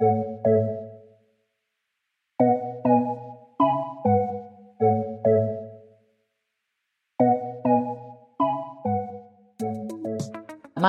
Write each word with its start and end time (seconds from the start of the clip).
My 0.00 0.06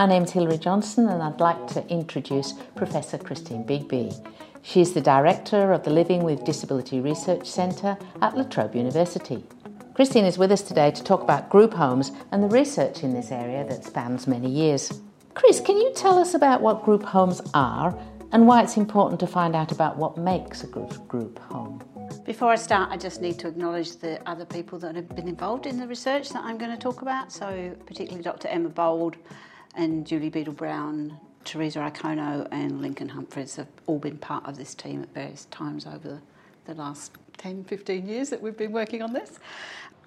name's 0.05 0.29
Hilary 0.29 0.59
Johnson, 0.59 1.09
and 1.09 1.23
I'd 1.23 1.39
like 1.39 1.65
to 1.69 1.87
introduce 1.87 2.53
Professor 2.75 3.17
Christine 3.17 3.63
Bigby. 3.63 4.13
She's 4.61 4.93
the 4.93 5.02
Director 5.02 5.71
of 5.71 5.84
the 5.84 5.89
Living 5.89 6.23
with 6.23 6.46
Disability 6.46 7.00
Research 7.00 7.48
Centre 7.48 7.98
at 8.21 8.38
La 8.38 8.44
Trobe 8.44 8.76
University. 8.76 9.44
Christine 9.96 10.26
is 10.26 10.38
with 10.38 10.52
us 10.52 10.62
today 10.62 10.91
to 10.91 11.04
talk 11.04 11.23
about 11.23 11.50
group 11.50 11.73
homes 11.73 12.12
and 12.32 12.44
the 12.44 12.48
research 12.48 13.02
in 13.02 13.16
this 13.16 13.32
area 13.32 13.68
that 13.70 13.84
spans 13.84 14.28
many 14.28 14.52
years. 14.52 15.02
Chris, 15.34 15.60
can 15.60 15.78
you 15.78 15.91
tell 15.96 16.20
us 16.20 16.36
about 16.36 16.62
what 16.62 16.84
group 16.84 17.02
homes 17.02 17.41
are 17.55 17.98
and 18.32 18.48
why 18.48 18.61
it's 18.61 18.77
important 18.77 19.20
to 19.20 19.27
find 19.27 19.55
out 19.55 19.71
about 19.71 19.98
what 19.98 20.18
makes 20.18 20.64
a 20.64 20.68
good 20.68 20.89
group 21.08 21.40
home? 21.40 21.84
Before 22.26 22.52
I 22.52 22.55
start, 22.55 22.91
I 22.91 22.98
just 22.98 23.22
need 23.22 23.40
to 23.40 23.48
acknowledge 23.48 23.98
the 23.98 24.22
other 24.30 24.45
people 24.45 24.77
that 24.80 24.95
have 24.95 25.09
been 25.16 25.27
involved 25.27 25.66
in 25.66 25.80
the 25.80 25.88
research 25.88 26.30
that 26.30 26.44
I'm 26.44 26.58
going 26.58 26.72
to 26.72 26.77
talk 26.77 27.02
about. 27.02 27.31
So, 27.31 27.76
particularly 27.86 28.23
Dr. 28.23 28.48
Emma 28.48 28.70
Bould 28.70 29.17
and 29.76 30.05
Julie 30.05 30.30
Beadle 30.30 30.53
Brown, 30.53 31.20
Teresa 31.44 31.80
Iacono, 31.80 32.48
and 32.52 32.81
Lincoln 32.81 33.09
Humphreys 33.09 33.55
have 33.55 33.67
all 33.88 34.00
been 34.00 34.17
part 34.17 34.45
of 34.45 34.58
this 34.58 34.75
team 34.75 35.02
at 35.02 35.14
various 35.14 35.45
times 35.45 35.88
over 35.88 36.22
the 36.66 36.73
last 36.75 37.14
10, 37.38 37.64
15 37.64 38.08
years 38.08 38.30
that 38.30 38.41
we've 38.41 38.58
been 38.58 38.72
working 38.72 39.02
on 39.02 39.14
this. 39.14 39.39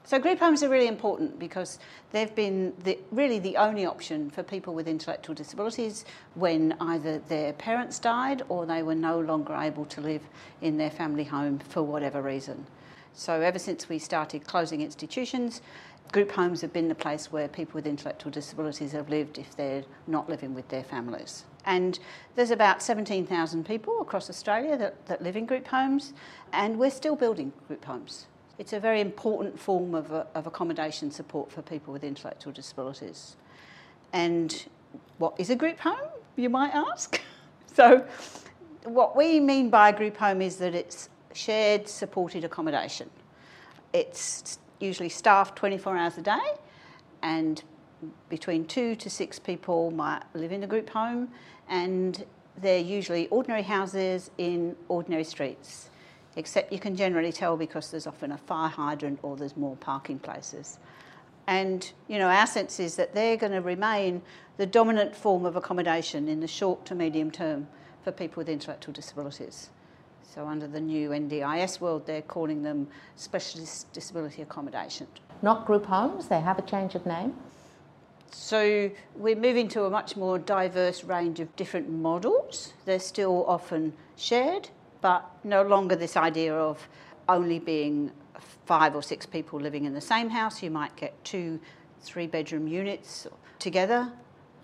So 0.05 0.19
group 0.19 0.41
homes 0.41 0.63
are 0.63 0.69
really 0.69 0.89
important 0.89 1.39
because 1.39 1.79
they've 2.11 2.35
been 2.35 2.75
the, 2.83 2.99
really 3.13 3.39
the 3.39 3.57
only 3.57 3.87
option 3.87 4.31
for 4.31 4.43
people 4.43 4.75
with 4.75 4.89
intellectual 4.89 5.35
disabilities 5.35 6.05
when 6.35 6.75
either 6.81 7.19
their 7.19 7.53
parents 7.53 7.99
died 8.01 8.43
or 8.49 8.67
they 8.67 8.83
were 8.83 8.97
no 8.97 9.21
longer 9.21 9.55
able 9.55 9.85
to 9.87 10.01
live 10.01 10.23
in 10.61 10.77
their 10.77 10.91
family 10.91 11.25
home 11.25 11.61
for 11.61 11.83
whatever 11.83 12.21
reason. 12.21 12.67
So 13.15 13.41
ever 13.41 13.59
since 13.59 13.89
we 13.89 13.99
started 13.99 14.45
closing 14.47 14.81
institutions, 14.81 15.63
group 16.11 16.33
homes 16.33 16.63
have 16.63 16.73
been 16.73 16.89
the 16.89 16.95
place 16.95 17.31
where 17.31 17.47
people 17.47 17.75
with 17.75 17.87
intellectual 17.87 18.33
disabilities 18.33 18.93
have 18.93 19.09
lived 19.09 19.39
if 19.39 19.55
they're 19.57 19.85
not 20.09 20.29
living 20.29 20.53
with 20.53 20.69
their 20.69 20.83
families. 20.83 21.45
And 21.65 21.99
there's 22.35 22.51
about 22.51 22.83
17,000 22.83 23.65
people 23.65 24.01
across 24.01 24.29
Australia 24.29 24.77
that, 24.79 25.07
that 25.07 25.23
live 25.23 25.37
in 25.37 25.47
group 25.47 25.69
homes, 25.69 26.13
and 26.53 26.79
we're 26.79 26.91
still 26.91 27.15
building 27.15 27.53
group 27.69 27.85
homes. 27.85 28.27
It's 28.63 28.73
a 28.73 28.79
very 28.79 29.01
important 29.01 29.59
form 29.59 29.93
of, 29.93 30.13
uh, 30.13 30.23
of 30.37 30.47
accommodation 30.47 31.11
support 31.11 31.51
for 31.51 31.63
people 31.63 31.93
with 31.93 32.05
intellectual 32.05 32.53
disabilities. 32.53 33.35
And 34.13 34.67
what 35.19 35.35
is 35.37 35.51
a 35.51 35.57
group 35.57 35.81
home, 35.81 36.09
you 36.37 36.49
might 36.49 36.73
ask? 36.73 37.21
so, 37.67 38.07
what 38.85 39.17
we 39.17 39.41
mean 39.41 39.69
by 39.69 39.89
a 39.89 39.93
group 39.93 40.17
home 40.17 40.41
is 40.41 40.59
that 40.59 40.77
it's 40.77 41.09
shared 41.35 41.89
supported 41.89 42.45
accommodation. 42.45 43.11
It's 43.93 44.61
usually 44.79 45.09
staffed 45.09 45.57
24 45.57 45.97
hours 45.97 46.19
a 46.19 46.23
day, 46.23 46.53
and 47.21 47.65
between 48.29 48.65
two 48.67 48.95
to 48.95 49.11
six 49.11 49.41
people 49.41 49.91
might 49.91 50.23
live 50.35 50.53
in 50.53 50.63
a 50.63 50.69
group 50.69 50.89
home, 50.89 51.31
and 51.69 52.25
they're 52.59 52.79
usually 52.79 53.27
ordinary 53.31 53.63
houses 53.63 54.31
in 54.39 54.77
ordinary 54.87 55.25
streets 55.25 55.91
except 56.37 56.73
you 56.73 56.79
can 56.79 56.97
generally 56.97 57.33
tell 57.33 57.57
because 57.57 57.91
there's 57.91 58.07
often 58.07 58.33
a 58.33 58.39
fire 58.39 58.69
hydrant 58.69 59.19
or 59.23 59.37
there's 59.37 59.57
more 59.57 59.77
parking 59.77 60.19
places. 60.19 60.79
And 61.47 61.91
you 62.09 62.19
know, 62.19 62.29
our 62.29 62.47
sense 62.47 62.79
is 62.81 62.97
that 62.97 63.15
they're 63.15 63.37
going 63.37 63.53
to 63.53 63.61
remain 63.61 64.23
the 64.57 64.67
dominant 64.67 65.15
form 65.15 65.45
of 65.45 65.57
accommodation 65.57 66.29
in 66.29 66.41
the 66.41 66.47
short 66.47 66.85
to 66.87 66.95
medium 66.95 67.31
term 67.31 67.67
for 68.05 68.13
people 68.13 68.41
with 68.41 68.49
intellectual 68.49 68.93
disabilities. 68.93 69.71
So 70.35 70.47
under 70.47 70.67
the 70.67 70.81
new 70.81 71.11
NDIS 71.11 71.81
world, 71.81 72.07
they're 72.07 72.23
calling 72.23 72.63
them 72.63 72.89
specialist 73.17 73.93
disability 73.93 74.41
accommodation. 74.41 75.07
Not 75.43 75.67
group 75.67 75.87
homes, 75.87 76.29
they 76.29 76.41
have 76.41 76.59
a 76.59 76.63
change 76.63 76.95
of 76.95 77.05
name? 77.05 77.35
So 78.31 78.91
we're 79.15 79.37
moving 79.37 79.69
to 79.69 79.85
a 79.85 79.91
much 79.91 80.17
more 80.17 80.39
diverse 80.39 81.05
range 81.05 81.39
of 81.41 81.55
different 81.57 81.91
models. 81.91 82.73
They're 82.87 82.99
still 82.99 83.45
often 83.47 83.93
shared, 84.17 84.71
but 85.03 85.29
no 85.45 85.63
longer 85.63 85.95
this 85.95 86.17
idea 86.17 86.55
of 86.55 86.89
only 87.29 87.59
being 87.59 88.11
five 88.65 88.97
or 88.97 89.03
six 89.03 89.27
people 89.27 89.61
living 89.61 89.85
in 89.85 89.93
the 89.93 90.01
same 90.01 90.31
house. 90.31 90.63
You 90.63 90.71
might 90.71 90.97
get 90.97 91.23
two 91.25 91.61
three 92.01 92.27
bedroom 92.27 92.67
units 92.67 93.27
together, 93.59 94.11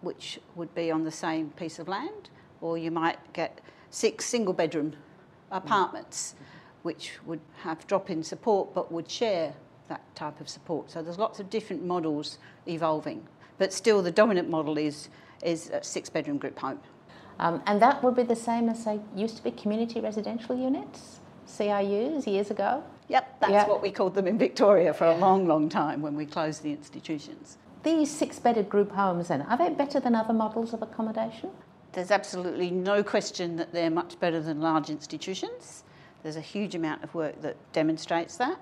which 0.01 0.41
would 0.55 0.75
be 0.75 0.91
on 0.91 1.05
the 1.05 1.11
same 1.11 1.51
piece 1.51 1.79
of 1.79 1.87
land, 1.87 2.31
or 2.61 2.79
you 2.79 2.91
might 2.91 3.19
get 3.33 3.61
six 3.91 4.25
single 4.25 4.55
bedroom 4.55 4.95
apartments, 5.51 6.35
which 6.83 7.13
would 7.27 7.41
have 7.63 7.87
drop 7.87 8.11
in 8.11 8.23
support 8.23 8.75
but 8.75 8.91
would 8.91 9.11
share 9.11 9.55
that 9.89 10.03
type 10.15 10.41
of 10.41 10.49
support. 10.49 10.91
So 10.91 11.03
there's 11.03 11.19
lots 11.19 11.41
of 11.41 11.49
different 11.51 11.85
models 11.85 12.39
evolving, 12.67 13.27
but 13.57 13.73
still 13.73 14.03
the 14.03 14.11
dominant 14.11 14.51
model 14.51 14.79
is, 14.79 15.09
is 15.43 15.71
a 15.71 15.83
six 15.83 16.09
bedroom 16.11 16.39
group 16.39 16.59
home. 16.59 16.81
Um, 17.39 17.63
and 17.67 17.81
that 17.81 18.03
would 18.03 18.17
be 18.17 18.25
the 18.25 18.37
same 18.37 18.69
as 18.69 18.85
they 18.85 19.01
used 19.15 19.37
to 19.37 19.45
be 19.45 19.51
community 19.51 20.01
residential 20.01 20.57
units, 20.57 21.21
CRUs, 21.47 22.27
years 22.27 22.51
ago? 22.51 22.83
Yep, 23.09 23.41
that's 23.41 23.53
yep. 23.53 23.69
what 23.69 23.81
we 23.81 23.91
called 23.91 24.15
them 24.15 24.27
in 24.27 24.39
Victoria 24.39 24.93
for 24.93 25.07
a 25.07 25.17
long, 25.17 25.47
long 25.47 25.69
time 25.69 26.03
when 26.03 26.15
we 26.15 26.27
closed 26.27 26.63
the 26.63 26.73
institutions. 26.73 27.57
These 27.85 28.11
six 28.11 28.39
bedded 28.39 28.69
group 28.69 28.93
homes, 28.93 29.29
then, 29.29 29.43
are 29.43 29.57
they 29.57 29.71
better 29.71 30.01
than 30.01 30.15
other 30.15 30.35
models 30.35 30.75
of 30.75 30.83
accommodation? 30.83 31.51
There's 31.93 32.11
absolutely 32.11 32.71
no 32.71 33.03
question 33.03 33.57
that 33.57 33.73
they're 33.73 33.91
much 33.91 34.21
better 34.21 34.41
than 34.41 34.61
large 34.61 34.91
institutions. 34.91 35.85
There's 36.23 36.37
a 36.37 36.43
huge 36.43 36.75
amount 36.75 37.03
of 37.03 37.15
work 37.15 37.41
that 37.43 37.57
demonstrates 37.73 38.37
that. 38.37 38.59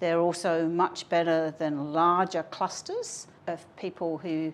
They're 0.00 0.18
also 0.18 0.66
much 0.66 1.08
better 1.08 1.54
than 1.58 1.92
larger 1.92 2.42
clusters 2.44 3.28
of 3.46 3.64
people 3.76 4.18
who 4.18 4.52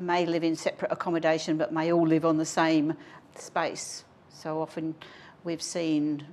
may 0.00 0.26
live 0.26 0.44
in 0.44 0.56
separate 0.56 0.90
accommodation 0.90 1.56
but 1.56 1.72
may 1.72 1.92
all 1.92 2.06
live 2.06 2.24
on 2.24 2.36
the 2.36 2.46
same 2.46 2.94
space. 3.36 4.04
So 4.32 4.60
often 4.60 4.94
we've 5.44 5.62
seen 5.62 6.24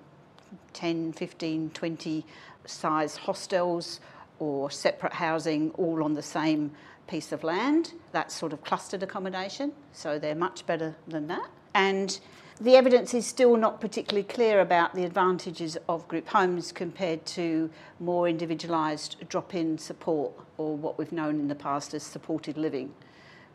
10, 0.73 1.13
15, 1.13 1.71
20 1.71 2.25
size 2.65 3.17
hostels 3.17 3.99
or 4.39 4.69
separate 4.69 5.13
housing 5.13 5.71
all 5.71 6.03
on 6.03 6.13
the 6.13 6.21
same 6.21 6.71
piece 7.07 7.31
of 7.31 7.43
land. 7.43 7.93
That's 8.11 8.35
sort 8.35 8.53
of 8.53 8.63
clustered 8.63 9.01
accommodation, 9.03 9.71
so 9.93 10.19
they're 10.19 10.35
much 10.35 10.65
better 10.65 10.95
than 11.07 11.27
that. 11.27 11.49
And 11.73 12.19
the 12.59 12.75
evidence 12.75 13.13
is 13.13 13.25
still 13.25 13.55
not 13.55 13.79
particularly 13.79 14.27
clear 14.27 14.61
about 14.61 14.95
the 14.95 15.03
advantages 15.03 15.77
of 15.87 16.07
group 16.07 16.27
homes 16.27 16.71
compared 16.71 17.25
to 17.27 17.69
more 17.99 18.27
individualised 18.27 19.27
drop 19.29 19.53
in 19.53 19.77
support 19.77 20.33
or 20.57 20.75
what 20.75 20.97
we've 20.97 21.11
known 21.11 21.39
in 21.39 21.47
the 21.47 21.55
past 21.55 21.93
as 21.93 22.03
supported 22.03 22.57
living 22.57 22.93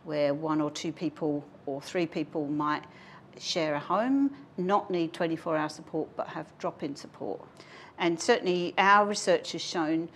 where 0.05 0.35
one 0.35 0.61
or 0.61 0.71
two 0.71 0.93
people 0.93 1.45
or 1.67 1.81
three 1.81 2.07
people 2.07 2.47
might 2.47 2.85
share 3.39 3.75
a 3.75 3.79
home, 3.79 4.31
not 4.57 4.91
need 4.91 5.13
24 5.13 5.57
hour 5.57 5.69
support 5.69 6.09
but 6.17 6.29
have 6.29 6.47
drop 6.59 6.83
in 6.83 6.95
support. 6.97 7.41
And 7.99 8.21
certainly 8.21 8.75
our 8.79 9.07
research 9.07 9.53
has 9.53 9.63
shown 9.63 10.09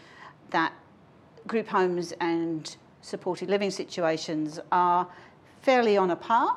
that 0.50 0.72
group 1.46 1.68
homes 1.68 2.12
and 2.20 2.76
supported 3.00 3.48
living 3.48 3.70
situations 3.70 4.58
are 4.72 5.06
fairly 5.62 5.96
on 5.96 6.10
a 6.10 6.16
par. 6.16 6.56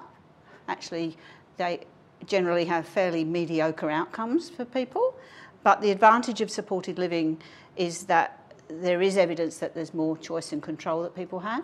Actually, 0.67 1.17
they 1.57 1.81
generally 2.25 2.65
have 2.65 2.87
fairly 2.87 3.23
mediocre 3.23 3.89
outcomes 3.89 4.49
for 4.49 4.65
people. 4.65 5.15
But 5.63 5.81
the 5.81 5.91
advantage 5.91 6.41
of 6.41 6.49
supported 6.49 6.97
living 6.97 7.41
is 7.75 8.05
that 8.05 8.53
there 8.67 9.01
is 9.01 9.17
evidence 9.17 9.57
that 9.57 9.73
there's 9.73 9.93
more 9.93 10.17
choice 10.17 10.51
and 10.51 10.61
control 10.61 11.03
that 11.03 11.15
people 11.15 11.39
have 11.39 11.63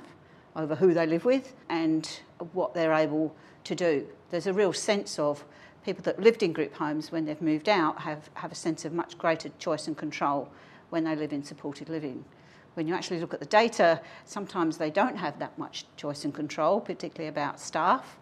over 0.56 0.76
who 0.76 0.94
they 0.94 1.06
live 1.06 1.26
with 1.26 1.54
and 1.70 2.20
what 2.54 2.74
they're 2.74 2.94
able 2.94 3.36
to 3.66 3.76
do. 3.76 4.08
There's 4.30 4.48
a 4.48 4.54
real 4.54 4.74
sense 4.74 5.20
of 5.20 5.44
people 5.84 6.04
that 6.04 6.20
lived 6.20 6.42
in 6.42 6.54
group 6.54 6.74
homes 6.76 7.12
when 7.12 7.26
they've 7.26 7.42
moved 7.42 7.70
out 7.70 8.00
have, 8.00 8.30
have 8.36 8.52
a 8.52 8.56
sense 8.56 8.86
of 8.86 8.94
much 8.94 9.18
greater 9.18 9.50
choice 9.60 9.88
and 9.88 9.98
control 9.98 10.50
when 10.90 11.04
they 11.04 11.16
live 11.16 11.34
in 11.34 11.44
supported 11.44 11.90
living. 11.90 12.26
When 12.74 12.88
you 12.88 12.94
actually 12.94 13.20
look 13.20 13.34
at 13.34 13.40
the 13.40 13.46
data, 13.46 14.02
sometimes 14.26 14.78
they 14.78 14.90
don't 14.90 15.16
have 15.16 15.40
that 15.40 15.58
much 15.58 15.86
choice 15.96 16.26
and 16.26 16.34
control, 16.34 16.82
particularly 16.82 17.30
about 17.30 17.60
staff, 17.60 18.18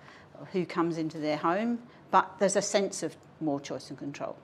who 0.52 0.66
comes 0.66 0.98
into 0.98 1.18
their 1.18 1.38
home, 1.38 1.80
but 2.12 2.32
there's 2.40 2.56
a 2.56 2.62
sense 2.62 3.02
of 3.04 3.16
more 3.40 3.60
choice 3.60 3.90
and 3.90 3.98
control. 3.98 4.36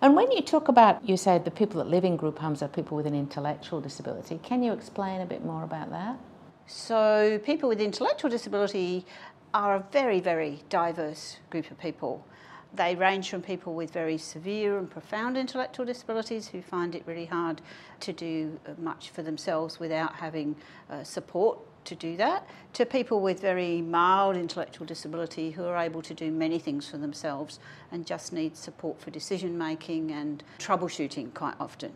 And 0.00 0.16
when 0.16 0.30
you 0.32 0.42
talk 0.42 0.68
about, 0.68 1.08
you 1.08 1.16
said 1.16 1.44
the 1.44 1.50
people 1.50 1.78
that 1.82 1.88
live 1.88 2.04
in 2.04 2.16
group 2.16 2.38
homes 2.38 2.62
are 2.62 2.68
people 2.68 2.96
with 2.96 3.06
an 3.06 3.14
intellectual 3.14 3.80
disability, 3.80 4.38
can 4.42 4.62
you 4.62 4.72
explain 4.72 5.20
a 5.20 5.26
bit 5.26 5.44
more 5.44 5.64
about 5.64 5.90
that? 5.90 6.18
So, 6.66 7.40
people 7.44 7.68
with 7.68 7.80
intellectual 7.80 8.30
disability 8.30 9.04
are 9.52 9.76
a 9.76 9.84
very, 9.92 10.20
very 10.20 10.62
diverse 10.68 11.38
group 11.50 11.70
of 11.70 11.78
people. 11.78 12.26
They 12.74 12.94
range 12.94 13.28
from 13.28 13.42
people 13.42 13.74
with 13.74 13.90
very 13.90 14.16
severe 14.16 14.78
and 14.78 14.90
profound 14.90 15.36
intellectual 15.36 15.84
disabilities 15.84 16.48
who 16.48 16.62
find 16.62 16.94
it 16.94 17.02
really 17.06 17.26
hard 17.26 17.60
to 18.00 18.12
do 18.12 18.58
much 18.78 19.10
for 19.10 19.22
themselves 19.22 19.78
without 19.78 20.14
having 20.14 20.56
uh, 20.88 21.04
support 21.04 21.58
to 21.84 21.94
do 21.94 22.16
that, 22.16 22.46
to 22.72 22.86
people 22.86 23.20
with 23.20 23.40
very 23.40 23.82
mild 23.82 24.36
intellectual 24.36 24.86
disability 24.86 25.50
who 25.50 25.64
are 25.64 25.76
able 25.76 26.00
to 26.00 26.14
do 26.14 26.30
many 26.30 26.58
things 26.58 26.88
for 26.88 26.96
themselves 26.96 27.58
and 27.90 28.06
just 28.06 28.32
need 28.32 28.56
support 28.56 29.00
for 29.00 29.10
decision 29.10 29.58
making 29.58 30.12
and 30.12 30.42
troubleshooting 30.58 31.34
quite 31.34 31.54
often. 31.60 31.92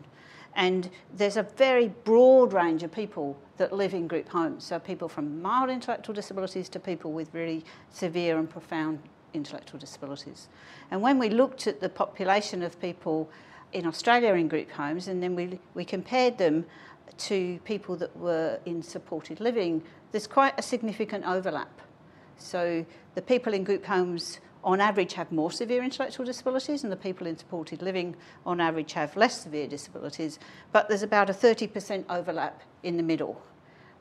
And 0.57 0.89
there's 1.13 1.37
a 1.37 1.43
very 1.43 1.89
broad 2.03 2.51
range 2.51 2.81
of 2.81 2.91
people 2.91 3.37
that 3.57 3.71
live 3.71 3.93
in 3.93 4.07
group 4.07 4.27
homes. 4.27 4.63
So, 4.63 4.79
people 4.79 5.07
from 5.07 5.39
mild 5.39 5.69
intellectual 5.69 6.15
disabilities 6.15 6.67
to 6.69 6.79
people 6.79 7.13
with 7.13 7.31
really 7.31 7.63
severe 7.91 8.39
and 8.39 8.49
profound 8.49 8.99
intellectual 9.35 9.79
disabilities. 9.79 10.47
And 10.89 11.01
when 11.01 11.19
we 11.19 11.29
looked 11.29 11.67
at 11.67 11.79
the 11.79 11.89
population 11.89 12.63
of 12.63 12.81
people 12.81 13.29
in 13.71 13.85
Australia 13.85 14.33
in 14.33 14.47
group 14.47 14.71
homes 14.71 15.07
and 15.07 15.21
then 15.21 15.35
we, 15.35 15.59
we 15.75 15.85
compared 15.85 16.39
them 16.39 16.65
to 17.17 17.59
people 17.63 17.95
that 17.97 18.15
were 18.17 18.59
in 18.65 18.81
supported 18.81 19.39
living, 19.39 19.83
there's 20.11 20.27
quite 20.27 20.53
a 20.57 20.63
significant 20.63 21.23
overlap. 21.25 21.81
So, 22.39 22.83
the 23.13 23.21
people 23.21 23.53
in 23.53 23.63
group 23.63 23.85
homes 23.85 24.39
on 24.67 24.81
average 24.81 25.13
have 25.13 25.31
more 25.31 25.49
severe 25.49 25.81
intellectual 25.81 26.25
disabilities, 26.25 26.83
and 26.83 26.91
the 26.91 26.97
people 26.97 27.25
in 27.25 27.37
supported 27.37 27.81
living 27.81 28.13
on 28.45 28.59
average 28.59 28.91
have 28.91 29.15
less 29.15 29.43
severe 29.43 29.65
disabilities. 29.65 30.39
But 30.73 30.89
there's 30.89 31.03
about 31.03 31.29
a 31.29 31.33
30% 31.33 32.03
overlap 32.09 32.61
in 32.83 32.97
the 32.97 33.03
middle, 33.03 33.41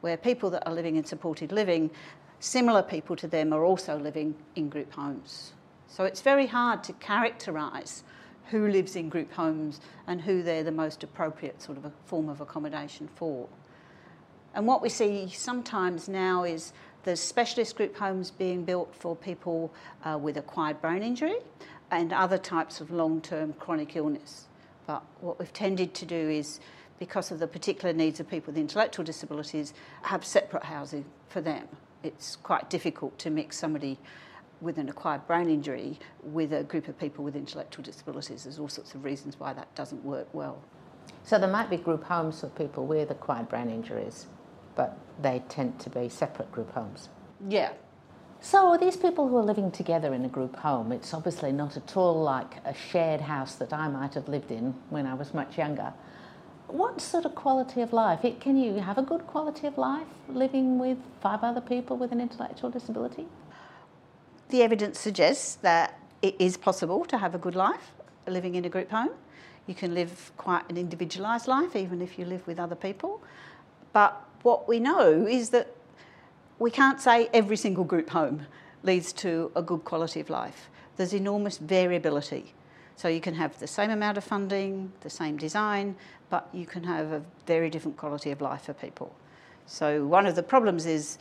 where 0.00 0.16
people 0.16 0.50
that 0.50 0.66
are 0.66 0.74
living 0.74 0.96
in 0.96 1.04
supported 1.04 1.52
living, 1.52 1.88
similar 2.40 2.82
people 2.82 3.14
to 3.14 3.28
them, 3.28 3.52
are 3.52 3.64
also 3.64 3.96
living 3.96 4.34
in 4.56 4.68
group 4.68 4.92
homes. 4.92 5.52
So 5.86 6.02
it's 6.02 6.20
very 6.20 6.48
hard 6.48 6.82
to 6.82 6.92
characterise 6.94 8.02
who 8.46 8.66
lives 8.66 8.96
in 8.96 9.08
group 9.08 9.32
homes 9.32 9.80
and 10.08 10.20
who 10.20 10.42
they're 10.42 10.64
the 10.64 10.72
most 10.72 11.04
appropriate 11.04 11.62
sort 11.62 11.78
of 11.78 11.84
a 11.84 11.92
form 12.06 12.28
of 12.28 12.40
accommodation 12.40 13.08
for. 13.14 13.48
And 14.52 14.66
what 14.66 14.82
we 14.82 14.88
see 14.88 15.28
sometimes 15.28 16.08
now 16.08 16.42
is 16.42 16.72
there's 17.06 17.20
specialist 17.20 17.76
group 17.76 17.96
homes 17.96 18.32
being 18.32 18.64
built 18.64 18.92
for 18.92 19.14
people 19.14 19.72
uh, 20.04 20.18
with 20.20 20.36
acquired 20.36 20.82
brain 20.82 21.04
injury 21.04 21.36
and 21.92 22.12
other 22.12 22.36
types 22.36 22.80
of 22.80 22.90
long 22.90 23.20
term 23.20 23.52
chronic 23.54 23.94
illness. 23.94 24.48
But 24.88 25.04
what 25.20 25.38
we've 25.38 25.52
tended 25.52 25.94
to 25.94 26.04
do 26.04 26.16
is, 26.16 26.58
because 26.98 27.30
of 27.30 27.38
the 27.38 27.46
particular 27.46 27.94
needs 27.94 28.18
of 28.18 28.28
people 28.28 28.52
with 28.52 28.60
intellectual 28.60 29.04
disabilities, 29.04 29.72
have 30.02 30.24
separate 30.24 30.64
housing 30.64 31.04
for 31.28 31.40
them. 31.40 31.68
It's 32.02 32.34
quite 32.34 32.68
difficult 32.68 33.16
to 33.20 33.30
mix 33.30 33.56
somebody 33.56 33.98
with 34.60 34.76
an 34.76 34.88
acquired 34.88 35.28
brain 35.28 35.48
injury 35.48 36.00
with 36.24 36.52
a 36.52 36.64
group 36.64 36.88
of 36.88 36.98
people 36.98 37.22
with 37.22 37.36
intellectual 37.36 37.84
disabilities. 37.84 38.44
There's 38.44 38.58
all 38.58 38.68
sorts 38.68 38.96
of 38.96 39.04
reasons 39.04 39.38
why 39.38 39.52
that 39.52 39.72
doesn't 39.76 40.04
work 40.04 40.26
well. 40.32 40.60
So 41.22 41.38
there 41.38 41.50
might 41.50 41.70
be 41.70 41.76
group 41.76 42.02
homes 42.02 42.40
for 42.40 42.48
people 42.48 42.84
with 42.84 43.12
acquired 43.12 43.48
brain 43.48 43.70
injuries 43.70 44.26
but 44.76 44.96
they 45.20 45.42
tend 45.48 45.80
to 45.80 45.90
be 45.90 46.08
separate 46.08 46.52
group 46.52 46.72
homes. 46.72 47.08
Yeah. 47.48 47.72
So, 48.40 48.68
are 48.68 48.78
these 48.78 48.96
people 48.96 49.28
who 49.28 49.36
are 49.38 49.42
living 49.42 49.70
together 49.70 50.14
in 50.14 50.24
a 50.24 50.28
group 50.28 50.56
home? 50.56 50.92
It's 50.92 51.12
obviously 51.12 51.50
not 51.52 51.76
at 51.76 51.96
all 51.96 52.22
like 52.22 52.58
a 52.64 52.74
shared 52.74 53.22
house 53.22 53.56
that 53.56 53.72
I 53.72 53.88
might 53.88 54.14
have 54.14 54.28
lived 54.28 54.52
in 54.52 54.74
when 54.90 55.06
I 55.06 55.14
was 55.14 55.34
much 55.34 55.58
younger. 55.58 55.92
What 56.68 57.00
sort 57.00 57.24
of 57.24 57.34
quality 57.34 57.80
of 57.80 57.92
life? 57.92 58.24
It, 58.24 58.40
can 58.40 58.56
you 58.56 58.74
have 58.74 58.98
a 58.98 59.02
good 59.02 59.26
quality 59.26 59.66
of 59.66 59.78
life 59.78 60.06
living 60.28 60.78
with 60.78 60.98
five 61.20 61.42
other 61.42 61.60
people 61.60 61.96
with 61.96 62.12
an 62.12 62.20
intellectual 62.20 62.70
disability? 62.70 63.26
The 64.50 64.62
evidence 64.62 65.00
suggests 65.00 65.56
that 65.56 65.98
it 66.22 66.36
is 66.38 66.56
possible 66.56 67.04
to 67.06 67.18
have 67.18 67.34
a 67.34 67.38
good 67.38 67.56
life 67.56 67.92
living 68.26 68.54
in 68.54 68.64
a 68.64 68.68
group 68.68 68.90
home. 68.90 69.10
You 69.66 69.74
can 69.74 69.94
live 69.94 70.32
quite 70.36 70.68
an 70.70 70.76
individualised 70.76 71.48
life 71.48 71.74
even 71.74 72.00
if 72.02 72.18
you 72.18 72.24
live 72.24 72.46
with 72.46 72.60
other 72.60 72.76
people. 72.76 73.22
But 73.92 74.22
what 74.46 74.68
we 74.68 74.78
know 74.78 75.26
is 75.26 75.50
that 75.50 75.66
we 76.60 76.70
can't 76.70 77.00
say 77.00 77.28
every 77.34 77.56
single 77.56 77.82
group 77.82 78.10
home 78.10 78.46
leads 78.84 79.12
to 79.12 79.50
a 79.56 79.60
good 79.60 79.82
quality 79.82 80.20
of 80.20 80.30
life. 80.30 80.70
There's 80.96 81.12
enormous 81.12 81.58
variability. 81.58 82.54
So 82.94 83.08
you 83.08 83.20
can 83.20 83.34
have 83.34 83.58
the 83.58 83.66
same 83.66 83.90
amount 83.90 84.18
of 84.18 84.22
funding, 84.22 84.92
the 85.00 85.10
same 85.10 85.36
design, 85.36 85.96
but 86.30 86.48
you 86.52 86.64
can 86.64 86.84
have 86.84 87.10
a 87.10 87.22
very 87.44 87.68
different 87.68 87.96
quality 87.96 88.30
of 88.30 88.40
life 88.40 88.62
for 88.66 88.72
people. 88.72 89.12
So 89.66 90.06
one 90.06 90.26
of 90.26 90.36
the 90.36 90.44
problems 90.44 90.86
is 90.86 91.18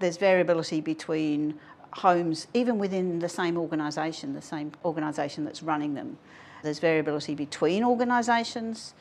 there's 0.00 0.16
variability 0.16 0.80
between 0.80 1.54
homes, 1.92 2.48
even 2.54 2.80
within 2.80 3.20
the 3.20 3.28
same 3.28 3.56
organisation, 3.56 4.34
the 4.34 4.42
same 4.42 4.72
organisation 4.84 5.44
that's 5.44 5.62
running 5.62 5.94
them. 5.94 6.18
There's 6.64 6.80
variability 6.80 7.36
between 7.36 7.84
organisations. 7.84 8.94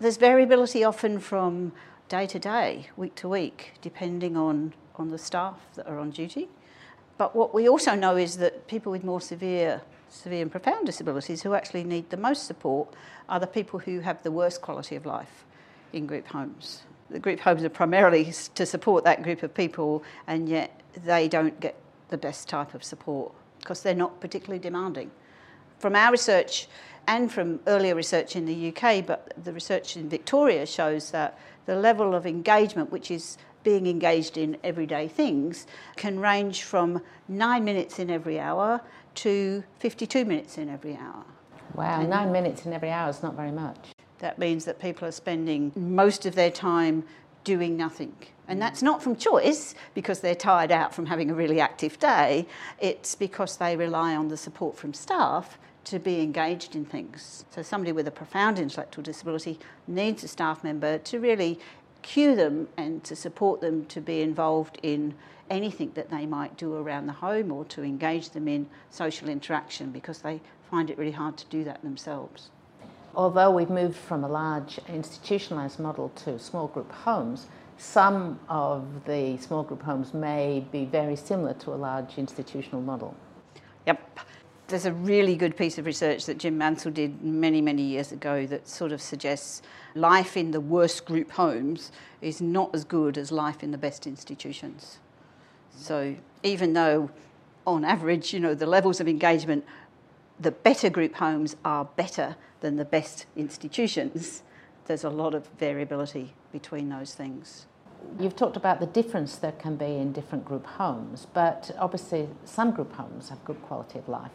There's 0.00 0.16
variability 0.16 0.82
often 0.82 1.20
from 1.20 1.70
day 2.08 2.26
to 2.26 2.38
day, 2.38 2.88
week 2.96 3.14
to 3.16 3.28
week, 3.28 3.72
depending 3.80 4.36
on, 4.36 4.74
on 4.96 5.10
the 5.10 5.18
staff 5.18 5.58
that 5.74 5.86
are 5.86 5.98
on 5.98 6.10
duty. 6.10 6.48
But 7.16 7.34
what 7.34 7.54
we 7.54 7.68
also 7.68 7.94
know 7.94 8.16
is 8.16 8.38
that 8.38 8.66
people 8.66 8.92
with 8.92 9.04
more 9.04 9.20
severe, 9.20 9.82
severe 10.08 10.42
and 10.42 10.50
profound 10.50 10.86
disabilities 10.86 11.42
who 11.42 11.54
actually 11.54 11.84
need 11.84 12.10
the 12.10 12.16
most 12.16 12.46
support 12.46 12.92
are 13.28 13.40
the 13.40 13.46
people 13.46 13.78
who 13.80 14.00
have 14.00 14.22
the 14.22 14.30
worst 14.30 14.60
quality 14.60 14.96
of 14.96 15.06
life 15.06 15.44
in 15.92 16.06
group 16.06 16.26
homes. 16.28 16.82
The 17.10 17.18
group 17.18 17.40
homes 17.40 17.62
are 17.62 17.68
primarily 17.68 18.32
to 18.54 18.66
support 18.66 19.04
that 19.04 19.22
group 19.22 19.42
of 19.42 19.54
people, 19.54 20.02
and 20.26 20.48
yet 20.48 20.80
they 21.04 21.28
don't 21.28 21.58
get 21.60 21.76
the 22.08 22.18
best 22.18 22.48
type 22.48 22.74
of 22.74 22.82
support 22.82 23.32
because 23.60 23.82
they're 23.82 23.94
not 23.94 24.20
particularly 24.20 24.58
demanding. 24.58 25.10
From 25.78 25.96
our 25.96 26.12
research 26.12 26.68
and 27.06 27.30
from 27.30 27.60
earlier 27.66 27.94
research 27.94 28.36
in 28.36 28.46
the 28.46 28.68
UK, 28.68 29.04
but 29.04 29.32
the 29.42 29.52
research 29.52 29.96
in 29.96 30.08
Victoria 30.08 30.66
shows 30.66 31.10
that 31.10 31.38
the 31.66 31.76
level 31.76 32.14
of 32.14 32.26
engagement, 32.26 32.90
which 32.90 33.10
is 33.10 33.38
being 33.62 33.86
engaged 33.86 34.36
in 34.36 34.56
everyday 34.62 35.08
things, 35.08 35.66
can 35.96 36.20
range 36.20 36.62
from 36.62 37.00
nine 37.28 37.64
minutes 37.64 37.98
in 37.98 38.10
every 38.10 38.38
hour 38.38 38.80
to 39.14 39.64
52 39.78 40.24
minutes 40.24 40.58
in 40.58 40.68
every 40.68 40.96
hour. 40.96 41.24
Wow, 41.74 42.00
and 42.00 42.10
nine 42.10 42.30
minutes 42.30 42.66
in 42.66 42.72
every 42.72 42.90
hour 42.90 43.08
is 43.08 43.22
not 43.22 43.34
very 43.34 43.50
much. 43.50 43.94
That 44.18 44.38
means 44.38 44.64
that 44.66 44.78
people 44.78 45.08
are 45.08 45.12
spending 45.12 45.72
most 45.74 46.26
of 46.26 46.34
their 46.34 46.50
time 46.50 47.04
doing 47.42 47.76
nothing. 47.76 48.14
And 48.48 48.60
that's 48.60 48.82
not 48.82 49.02
from 49.02 49.16
choice 49.16 49.74
because 49.94 50.20
they're 50.20 50.34
tired 50.34 50.70
out 50.70 50.94
from 50.94 51.06
having 51.06 51.30
a 51.30 51.34
really 51.34 51.60
active 51.60 51.98
day. 51.98 52.46
It's 52.78 53.14
because 53.14 53.56
they 53.56 53.76
rely 53.76 54.14
on 54.14 54.28
the 54.28 54.36
support 54.36 54.76
from 54.76 54.92
staff 54.92 55.58
to 55.84 55.98
be 55.98 56.20
engaged 56.20 56.74
in 56.74 56.84
things. 56.84 57.44
So, 57.50 57.62
somebody 57.62 57.92
with 57.92 58.08
a 58.08 58.10
profound 58.10 58.58
intellectual 58.58 59.02
disability 59.02 59.58
needs 59.86 60.24
a 60.24 60.28
staff 60.28 60.64
member 60.64 60.98
to 60.98 61.20
really 61.20 61.58
cue 62.02 62.36
them 62.36 62.68
and 62.76 63.02
to 63.04 63.16
support 63.16 63.60
them 63.60 63.86
to 63.86 64.00
be 64.00 64.20
involved 64.20 64.78
in 64.82 65.14
anything 65.50 65.92
that 65.94 66.10
they 66.10 66.26
might 66.26 66.56
do 66.56 66.74
around 66.74 67.06
the 67.06 67.12
home 67.12 67.50
or 67.52 67.64
to 67.66 67.82
engage 67.82 68.30
them 68.30 68.48
in 68.48 68.66
social 68.90 69.28
interaction 69.28 69.90
because 69.90 70.18
they 70.18 70.40
find 70.70 70.90
it 70.90 70.98
really 70.98 71.12
hard 71.12 71.36
to 71.36 71.46
do 71.46 71.64
that 71.64 71.82
themselves. 71.82 72.50
Although 73.14 73.50
we've 73.50 73.70
moved 73.70 73.96
from 73.96 74.24
a 74.24 74.28
large 74.28 74.76
institutionalised 74.88 75.78
model 75.78 76.10
to 76.24 76.38
small 76.38 76.66
group 76.68 76.90
homes, 76.90 77.46
some 77.78 78.38
of 78.48 78.86
the 79.06 79.36
small 79.38 79.62
group 79.62 79.82
homes 79.82 80.14
may 80.14 80.64
be 80.72 80.84
very 80.84 81.16
similar 81.16 81.54
to 81.54 81.72
a 81.72 81.76
large 81.76 82.18
institutional 82.18 82.80
model. 82.80 83.14
Yep 83.86 84.20
there's 84.68 84.86
a 84.86 84.92
really 84.92 85.36
good 85.36 85.56
piece 85.56 85.76
of 85.76 85.84
research 85.84 86.24
that 86.26 86.38
Jim 86.38 86.56
Mansell 86.56 86.92
did 86.92 87.22
many, 87.22 87.60
many 87.60 87.82
years 87.82 88.12
ago 88.12 88.46
that 88.46 88.66
sort 88.66 88.92
of 88.92 89.02
suggests 89.02 89.60
life 89.94 90.36
in 90.36 90.52
the 90.52 90.60
worst 90.60 91.04
group 91.04 91.32
homes 91.32 91.92
is 92.22 92.40
not 92.40 92.74
as 92.74 92.84
good 92.84 93.18
as 93.18 93.30
life 93.30 93.62
in 93.62 93.72
the 93.72 93.78
best 93.78 94.06
institutions. 94.06 94.98
So 95.76 96.16
even 96.42 96.72
though 96.72 97.10
on 97.66 97.84
average, 97.84 98.32
you 98.32 98.40
know, 98.40 98.54
the 98.54 98.66
levels 98.66 99.00
of 99.00 99.08
engagement, 99.08 99.64
the 100.40 100.50
better 100.50 100.88
group 100.88 101.14
homes 101.16 101.56
are 101.64 101.84
better 101.84 102.36
than 102.60 102.76
the 102.76 102.84
best 102.84 103.26
institutions, 103.36 104.42
there's 104.86 105.04
a 105.04 105.10
lot 105.10 105.34
of 105.34 105.46
variability 105.58 106.32
between 106.52 106.88
those 106.88 107.14
things. 107.14 107.66
You've 108.18 108.36
talked 108.36 108.56
about 108.56 108.80
the 108.80 108.86
difference 108.86 109.36
there 109.36 109.52
can 109.52 109.76
be 109.76 109.96
in 109.96 110.12
different 110.12 110.44
group 110.44 110.66
homes, 110.66 111.26
but 111.32 111.70
obviously 111.78 112.28
some 112.44 112.70
group 112.70 112.94
homes 112.94 113.28
have 113.28 113.44
good 113.44 113.60
quality 113.62 113.98
of 113.98 114.08
life. 114.08 114.30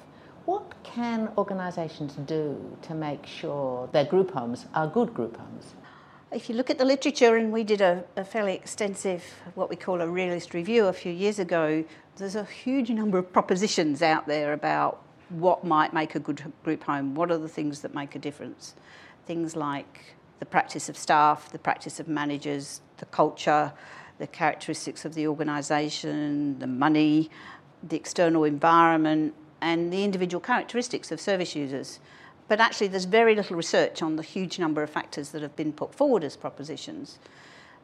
What 0.49 0.73
can 0.81 1.29
organisations 1.37 2.15
do 2.25 2.75
to 2.81 2.95
make 2.95 3.23
sure 3.27 3.87
their 3.91 4.03
group 4.03 4.31
homes 4.31 4.65
are 4.73 4.87
good 4.87 5.13
group 5.13 5.37
homes? 5.37 5.75
If 6.31 6.49
you 6.49 6.55
look 6.55 6.71
at 6.71 6.79
the 6.79 6.85
literature, 6.85 7.35
and 7.35 7.51
we 7.51 7.63
did 7.63 7.81
a, 7.81 8.03
a, 8.17 8.25
fairly 8.25 8.55
extensive, 8.55 9.23
what 9.53 9.69
we 9.69 9.75
call 9.75 10.01
a 10.01 10.07
realist 10.07 10.55
review 10.55 10.87
a 10.87 10.93
few 10.93 11.11
years 11.11 11.37
ago, 11.37 11.85
there's 12.15 12.33
a 12.33 12.45
huge 12.45 12.89
number 12.89 13.19
of 13.19 13.31
propositions 13.31 14.01
out 14.01 14.25
there 14.25 14.53
about 14.53 15.03
what 15.29 15.63
might 15.63 15.93
make 15.93 16.15
a 16.15 16.19
good 16.19 16.41
group 16.63 16.83
home, 16.83 17.13
what 17.13 17.29
are 17.29 17.37
the 17.37 17.47
things 17.47 17.81
that 17.81 17.93
make 17.93 18.15
a 18.15 18.19
difference. 18.19 18.73
Things 19.27 19.55
like 19.55 20.15
the 20.39 20.47
practice 20.47 20.89
of 20.89 20.97
staff, 20.97 21.51
the 21.51 21.59
practice 21.59 21.99
of 21.99 22.07
managers, 22.07 22.81
the 22.97 23.05
culture, 23.05 23.71
the 24.17 24.25
characteristics 24.25 25.05
of 25.05 25.13
the 25.13 25.27
organisation, 25.27 26.57
the 26.57 26.65
money, 26.65 27.29
the 27.87 27.95
external 27.95 28.45
environment, 28.45 29.35
and 29.61 29.91
the 29.91 30.03
individual 30.03 30.41
characteristics 30.41 31.11
of 31.11 31.19
service 31.19 31.55
users. 31.55 31.99
But 32.47 32.59
actually, 32.59 32.87
there's 32.87 33.05
very 33.05 33.35
little 33.35 33.55
research 33.55 34.01
on 34.01 34.15
the 34.15 34.23
huge 34.23 34.57
number 34.57 34.81
of 34.81 34.89
factors 34.89 35.29
that 35.29 35.41
have 35.41 35.55
been 35.55 35.73
put 35.73 35.93
forward 35.93 36.23
as 36.23 36.35
propositions. 36.35 37.19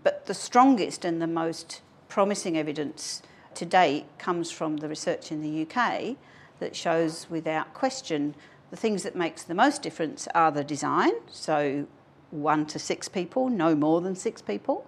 But 0.04 0.26
the 0.26 0.34
strongest 0.34 1.06
and 1.06 1.22
the 1.22 1.28
most 1.28 1.82
promising 2.08 2.58
evidence 2.58 3.22
to 3.56 3.66
date 3.66 4.06
comes 4.18 4.52
from 4.52 4.78
the 4.78 4.90
research 4.90 5.32
in 5.32 5.42
the 5.42 5.62
UK 5.66 6.16
that 6.60 6.76
shows 6.76 7.28
without 7.30 7.74
question 7.74 8.36
the 8.72 8.78
things 8.78 9.04
that 9.04 9.16
makes 9.16 9.44
the 9.44 9.54
most 9.54 9.82
difference 9.82 10.28
are 10.34 10.52
the 10.52 10.64
design, 10.64 11.14
so 11.30 11.88
one 12.32 12.66
to 12.66 12.80
six 12.80 13.08
people, 13.08 13.50
no 13.50 13.76
more 13.76 14.02
than 14.02 14.16
six 14.16 14.42
people. 14.42 14.86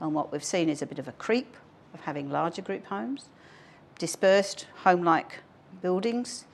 And 0.00 0.14
what 0.14 0.32
we've 0.32 0.44
seen 0.44 0.68
is 0.68 0.82
a 0.82 0.86
bit 0.86 0.98
of 0.98 1.08
a 1.08 1.12
creep 1.12 1.56
of 1.94 2.00
having 2.02 2.30
larger 2.30 2.62
group 2.62 2.86
homes, 2.86 3.26
dispersed 3.98 4.66
home-like 4.82 5.40
buildings, 5.80 6.44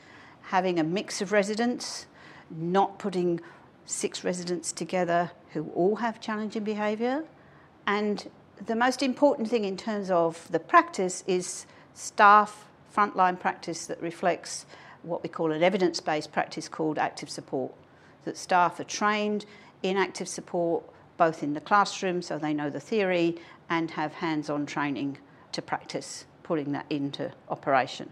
having 0.42 0.78
a 0.78 0.84
mix 0.84 1.20
of 1.20 1.32
residents, 1.32 2.06
not 2.50 2.98
putting 2.98 3.40
six 3.84 4.24
residents 4.24 4.72
together 4.72 5.30
who 5.52 5.70
all 5.74 5.96
have 5.96 6.20
challenging 6.20 6.64
behaviour, 6.64 7.24
and 7.86 8.30
the 8.64 8.76
most 8.76 9.02
important 9.02 9.48
thing 9.48 9.64
in 9.64 9.76
terms 9.76 10.10
of 10.10 10.50
the 10.50 10.58
practice 10.58 11.22
is 11.26 11.66
staff 11.94 12.66
frontline 12.94 13.38
practice 13.38 13.86
that 13.86 14.00
reflects 14.00 14.66
what 15.02 15.22
we 15.22 15.28
call 15.28 15.52
an 15.52 15.62
evidence 15.62 16.00
based 16.00 16.32
practice 16.32 16.68
called 16.68 16.98
active 16.98 17.28
support. 17.28 17.72
That 18.24 18.36
staff 18.36 18.80
are 18.80 18.84
trained 18.84 19.46
in 19.82 19.96
active 19.96 20.28
support 20.28 20.84
both 21.16 21.42
in 21.42 21.54
the 21.54 21.60
classroom 21.60 22.22
so 22.22 22.38
they 22.38 22.52
know 22.52 22.70
the 22.70 22.80
theory 22.80 23.36
and 23.70 23.90
have 23.92 24.14
hands 24.14 24.50
on 24.50 24.66
training 24.66 25.18
to 25.52 25.62
practice 25.62 26.26
putting 26.42 26.72
that 26.72 26.86
into 26.90 27.32
operation. 27.48 28.10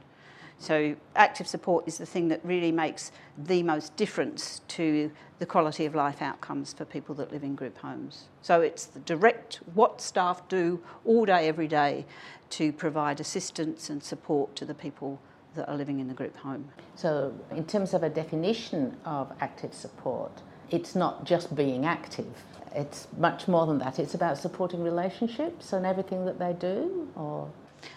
So, 0.58 0.96
active 1.16 1.46
support 1.46 1.86
is 1.86 1.98
the 1.98 2.06
thing 2.06 2.28
that 2.28 2.40
really 2.44 2.72
makes 2.72 3.12
the 3.36 3.62
most 3.62 3.96
difference 3.96 4.60
to 4.68 5.10
the 5.38 5.46
quality 5.46 5.84
of 5.84 5.94
life 5.94 6.22
outcomes 6.22 6.72
for 6.72 6.84
people 6.84 7.14
that 7.16 7.32
live 7.32 7.42
in 7.42 7.54
group 7.54 7.76
homes. 7.78 8.28
So, 8.40 8.60
it's 8.60 8.86
the 8.86 9.00
direct 9.00 9.56
what 9.74 10.00
staff 10.00 10.48
do 10.48 10.80
all 11.04 11.24
day, 11.24 11.48
every 11.48 11.68
day 11.68 12.06
to 12.50 12.72
provide 12.72 13.20
assistance 13.20 13.90
and 13.90 14.02
support 14.02 14.54
to 14.56 14.64
the 14.64 14.74
people 14.74 15.20
that 15.54 15.68
are 15.68 15.76
living 15.76 16.00
in 16.00 16.08
the 16.08 16.14
group 16.14 16.36
home. 16.36 16.68
So, 16.94 17.34
in 17.50 17.64
terms 17.66 17.94
of 17.94 18.02
a 18.02 18.08
definition 18.08 18.96
of 19.04 19.32
active 19.40 19.74
support, 19.74 20.42
it's 20.70 20.94
not 20.94 21.24
just 21.24 21.54
being 21.54 21.84
active. 21.84 22.44
It's 22.74 23.06
much 23.18 23.46
more 23.46 23.66
than 23.66 23.78
that. 23.78 23.98
It's 23.98 24.14
about 24.14 24.38
supporting 24.38 24.82
relationships 24.82 25.72
and 25.72 25.86
everything 25.86 26.24
that 26.24 26.38
they 26.38 26.52
do, 26.54 27.08
or 27.14 27.50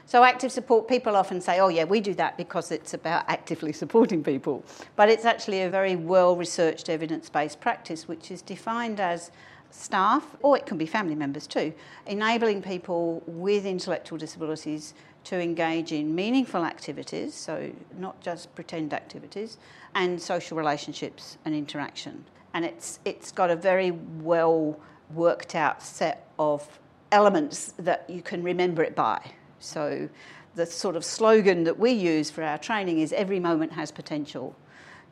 so, 0.06 0.24
active 0.24 0.52
support, 0.52 0.88
people 0.88 1.16
often 1.16 1.42
say, 1.42 1.60
oh, 1.60 1.68
yeah, 1.68 1.84
we 1.84 2.00
do 2.00 2.14
that 2.16 2.38
because 2.38 2.72
it's 2.72 2.94
about 2.94 3.26
actively 3.28 3.74
supporting 3.74 4.24
people. 4.24 4.64
But 4.96 5.10
it's 5.10 5.26
actually 5.26 5.62
a 5.64 5.70
very 5.70 5.96
well 5.96 6.36
researched 6.36 6.90
evidence 6.90 7.30
based 7.30 7.60
practice, 7.60 8.08
which 8.08 8.32
is 8.32 8.42
defined 8.42 9.00
as 9.00 9.32
staff, 9.70 10.36
or 10.42 10.58
it 10.58 10.66
can 10.66 10.78
be 10.78 10.86
family 10.86 11.16
members 11.16 11.46
too, 11.46 11.74
enabling 12.06 12.62
people 12.62 13.22
with 13.28 13.66
intellectual 13.66 14.18
disabilities 14.18 14.94
to 15.26 15.40
engage 15.40 15.92
in 15.92 16.16
meaningful 16.16 16.64
activities, 16.64 17.34
so 17.34 17.70
not 17.98 18.20
just 18.22 18.54
pretend 18.56 18.94
activities, 18.94 19.58
and 19.94 20.22
social 20.22 20.58
relationships 20.58 21.38
and 21.44 21.54
interaction. 21.54 22.24
And 22.54 22.64
it's, 22.64 23.00
it's 23.04 23.32
got 23.32 23.50
a 23.50 23.56
very 23.56 23.92
well 23.92 24.80
worked 25.14 25.54
out 25.54 25.84
set 25.84 26.28
of 26.40 26.80
elements 27.12 27.74
that 27.78 28.10
you 28.10 28.22
can 28.22 28.42
remember 28.44 28.84
it 28.84 28.96
by. 28.96 29.20
So 29.60 30.10
the 30.56 30.66
sort 30.66 30.96
of 30.96 31.06
slogan 31.06 31.64
that 31.66 31.78
we 31.78 31.92
use 31.92 32.30
for 32.30 32.44
our 32.44 32.58
training 32.58 33.00
is 33.00 33.14
every 33.14 33.40
moment 33.40 33.74
has 33.74 33.92
potential. 33.92 34.56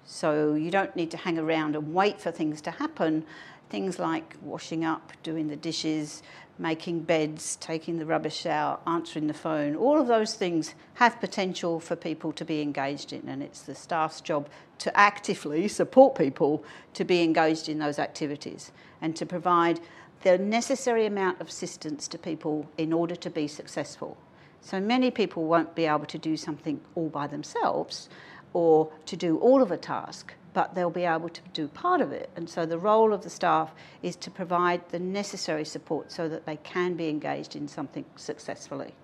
So 0.05 0.53
you 0.53 0.71
don't 0.71 0.95
need 0.95 1.11
to 1.11 1.17
hang 1.17 1.37
around 1.37 1.75
and 1.75 1.93
wait 1.93 2.19
for 2.19 2.31
things 2.31 2.61
to 2.61 2.71
happen. 2.71 3.25
Things 3.69 3.97
like 3.97 4.35
washing 4.41 4.85
up, 4.85 5.11
doing 5.23 5.47
the 5.47 5.55
dishes, 5.55 6.21
making 6.57 7.01
beds, 7.01 7.57
taking 7.57 7.97
the 7.97 8.05
rubbish 8.05 8.45
out, 8.45 8.81
answering 8.87 9.27
the 9.27 9.33
phone, 9.33 9.75
all 9.75 9.99
of 9.99 10.07
those 10.07 10.35
things 10.35 10.73
have 10.95 11.19
potential 11.19 11.79
for 11.79 11.95
people 11.95 12.31
to 12.31 12.45
be 12.45 12.61
engaged 12.61 13.11
in, 13.11 13.27
and 13.27 13.43
it's 13.43 13.61
the 13.63 13.75
staff's 13.75 14.21
job 14.21 14.47
to 14.77 14.97
actively 14.97 15.67
support 15.67 16.15
people 16.15 16.63
to 16.93 17.03
be 17.03 17.21
engaged 17.21 17.67
in 17.67 17.79
those 17.79 17.99
activities 17.99 18.71
and 19.01 19.15
to 19.15 19.25
provide 19.25 19.79
the 20.21 20.37
necessary 20.37 21.05
amount 21.05 21.39
of 21.41 21.49
assistance 21.49 22.07
to 22.07 22.17
people 22.17 22.69
in 22.77 22.93
order 22.93 23.15
to 23.15 23.29
be 23.29 23.47
successful. 23.47 24.17
So 24.65 24.79
many 24.79 25.11
people 25.11 25.43
won't 25.43 25.75
be 25.75 25.85
able 25.85 26.07
to 26.07 26.17
do 26.17 26.35
something 26.35 26.81
all 26.95 27.09
by 27.09 27.27
themselves 27.27 28.09
or 28.53 28.91
to 29.05 29.15
do 29.15 29.37
all 29.37 29.61
of 29.61 29.69
a 29.69 29.77
task, 29.77 30.33
but 30.53 30.73
they'll 30.73 30.89
be 30.89 31.03
able 31.03 31.29
to 31.29 31.41
do 31.53 31.67
part 31.67 32.01
of 32.01 32.11
it. 32.11 32.31
And 32.35 32.49
so 32.49 32.65
the 32.65 32.79
role 32.79 33.13
of 33.13 33.21
the 33.21 33.29
staff 33.29 33.75
is 34.01 34.15
to 34.15 34.31
provide 34.31 34.81
the 34.89 34.97
necessary 34.97 35.65
support 35.65 36.11
so 36.11 36.27
that 36.29 36.47
they 36.47 36.55
can 36.57 36.95
be 36.95 37.09
engaged 37.09 37.55
in 37.55 37.67
something 37.67 38.05
successfully. 38.15 38.95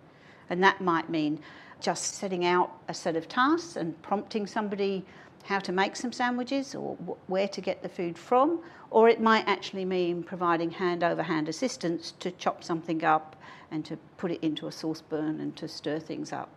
And 0.49 0.63
that 0.63 0.81
might 0.81 1.11
mean 1.11 1.39
just 1.79 2.15
setting 2.15 2.43
out 2.43 2.71
a 2.87 2.93
set 2.95 3.15
of 3.15 3.27
tasks 3.27 3.75
and 3.75 4.01
prompting 4.01 4.47
somebody 4.47 5.05
how 5.43 5.59
to 5.59 5.71
make 5.71 5.95
some 5.95 6.11
sandwiches 6.11 6.73
or 6.73 6.95
where 7.27 7.47
to 7.49 7.61
get 7.61 7.83
the 7.83 7.89
food 7.89 8.17
from, 8.17 8.63
or 8.91 9.07
it 9.07 9.21
might 9.21 9.47
actually 9.47 9.85
mean 9.85 10.21
providing 10.21 10.69
hand 10.69 11.03
over 11.03 11.23
hand 11.23 11.49
assistance 11.49 12.13
to 12.19 12.29
chop 12.31 12.63
something 12.63 13.03
up 13.03 13.35
and 13.71 13.85
to 13.85 13.97
put 14.17 14.31
it 14.31 14.43
into 14.43 14.67
a 14.67 14.71
saucepan 14.71 15.39
and 15.39 15.55
to 15.55 15.67
stir 15.67 15.97
things 15.97 16.33
up. 16.33 16.49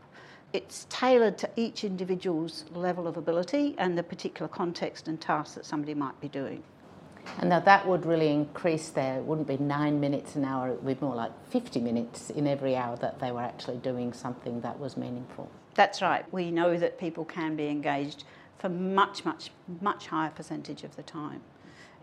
It's 0.52 0.86
tailored 0.90 1.38
to 1.38 1.50
each 1.56 1.84
individual's 1.84 2.64
level 2.72 3.06
of 3.06 3.16
ability 3.16 3.74
and 3.78 3.96
the 3.96 4.02
particular 4.02 4.48
context 4.48 5.08
and 5.08 5.20
task 5.20 5.54
that 5.54 5.64
somebody 5.64 5.94
might 5.94 6.20
be 6.20 6.28
doing. 6.28 6.62
And 7.38 7.48
now 7.48 7.60
that 7.60 7.86
would 7.86 8.04
really 8.04 8.30
increase 8.30 8.90
there. 8.90 9.18
It 9.18 9.24
wouldn't 9.24 9.48
be 9.48 9.56
nine 9.56 9.98
minutes 9.98 10.36
an 10.36 10.44
hour, 10.44 10.68
it 10.68 10.82
would 10.82 11.00
be 11.00 11.06
more 11.06 11.14
like 11.14 11.32
50 11.48 11.80
minutes 11.80 12.30
in 12.30 12.46
every 12.46 12.76
hour 12.76 12.96
that 12.96 13.18
they 13.18 13.32
were 13.32 13.40
actually 13.40 13.78
doing 13.78 14.12
something 14.12 14.60
that 14.60 14.78
was 14.78 14.96
meaningful. 14.96 15.50
That's 15.74 16.02
right. 16.02 16.30
We 16.32 16.50
know 16.50 16.76
that 16.76 16.98
people 16.98 17.24
can 17.24 17.56
be 17.56 17.68
engaged 17.68 18.24
for 18.58 18.68
much, 18.68 19.24
much, 19.24 19.50
much 19.80 20.08
higher 20.08 20.30
percentage 20.30 20.84
of 20.84 20.94
the 20.96 21.02
time. 21.02 21.40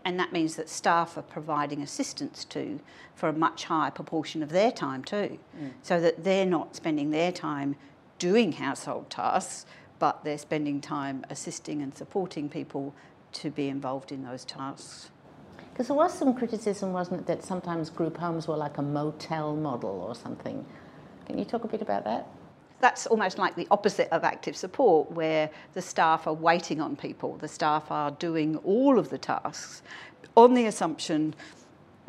And 0.04 0.18
that 0.18 0.32
means 0.32 0.56
that 0.56 0.68
staff 0.68 1.16
are 1.16 1.22
providing 1.22 1.80
assistance 1.80 2.44
to 2.46 2.80
for 3.14 3.28
a 3.28 3.32
much 3.32 3.64
higher 3.64 3.90
proportion 3.90 4.42
of 4.42 4.48
their 4.48 4.72
time 4.72 5.04
too. 5.04 5.38
Mm. 5.56 5.72
So 5.82 6.00
that 6.00 6.24
they're 6.24 6.46
not 6.46 6.74
spending 6.74 7.10
their 7.10 7.32
time 7.32 7.76
doing 8.18 8.52
household 8.52 9.10
tasks, 9.10 9.66
but 9.98 10.24
they're 10.24 10.38
spending 10.38 10.80
time 10.80 11.24
assisting 11.30 11.82
and 11.82 11.94
supporting 11.94 12.48
people 12.48 12.94
to 13.32 13.50
be 13.50 13.68
involved 13.68 14.12
in 14.12 14.24
those 14.24 14.44
tasks. 14.44 15.10
Because 15.72 15.86
there 15.88 15.96
was 15.96 16.12
some 16.12 16.34
criticism, 16.34 16.92
wasn't 16.92 17.20
it, 17.20 17.26
that 17.26 17.44
sometimes 17.44 17.88
group 17.88 18.16
homes 18.18 18.46
were 18.46 18.56
like 18.56 18.78
a 18.78 18.82
motel 18.82 19.56
model 19.56 20.04
or 20.06 20.14
something. 20.14 20.66
Can 21.26 21.38
you 21.38 21.44
talk 21.44 21.64
a 21.64 21.68
bit 21.68 21.80
about 21.80 22.04
that? 22.04 22.26
That's 22.82 23.06
almost 23.06 23.38
like 23.38 23.54
the 23.54 23.68
opposite 23.70 24.08
of 24.10 24.24
active 24.24 24.56
support, 24.56 25.10
where 25.12 25.48
the 25.72 25.80
staff 25.80 26.26
are 26.26 26.34
waiting 26.34 26.80
on 26.80 26.96
people. 26.96 27.36
The 27.36 27.48
staff 27.48 27.90
are 27.90 28.10
doing 28.10 28.56
all 28.56 28.98
of 28.98 29.08
the 29.08 29.18
tasks 29.18 29.82
on 30.36 30.54
the 30.54 30.66
assumption 30.66 31.34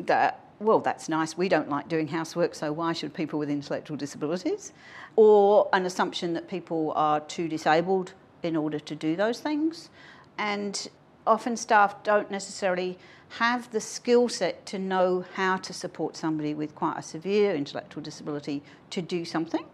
that, 0.00 0.40
well, 0.58 0.80
that's 0.80 1.08
nice, 1.08 1.38
we 1.38 1.48
don't 1.48 1.68
like 1.68 1.88
doing 1.88 2.08
housework, 2.08 2.56
so 2.56 2.72
why 2.72 2.92
should 2.92 3.14
people 3.14 3.38
with 3.38 3.48
intellectual 3.48 3.96
disabilities? 3.96 4.72
Or 5.14 5.68
an 5.72 5.86
assumption 5.86 6.32
that 6.34 6.48
people 6.48 6.92
are 6.96 7.20
too 7.20 7.46
disabled 7.46 8.12
in 8.42 8.56
order 8.56 8.80
to 8.80 8.94
do 8.96 9.14
those 9.14 9.38
things. 9.38 9.90
And 10.38 10.88
often 11.24 11.56
staff 11.56 12.02
don't 12.02 12.32
necessarily 12.32 12.98
have 13.38 13.70
the 13.70 13.80
skill 13.80 14.28
set 14.28 14.66
to 14.66 14.80
know 14.80 15.24
how 15.34 15.56
to 15.58 15.72
support 15.72 16.16
somebody 16.16 16.52
with 16.52 16.74
quite 16.74 16.98
a 16.98 17.02
severe 17.02 17.54
intellectual 17.54 18.02
disability 18.02 18.60
to 18.90 19.00
do 19.00 19.24
something. 19.24 19.64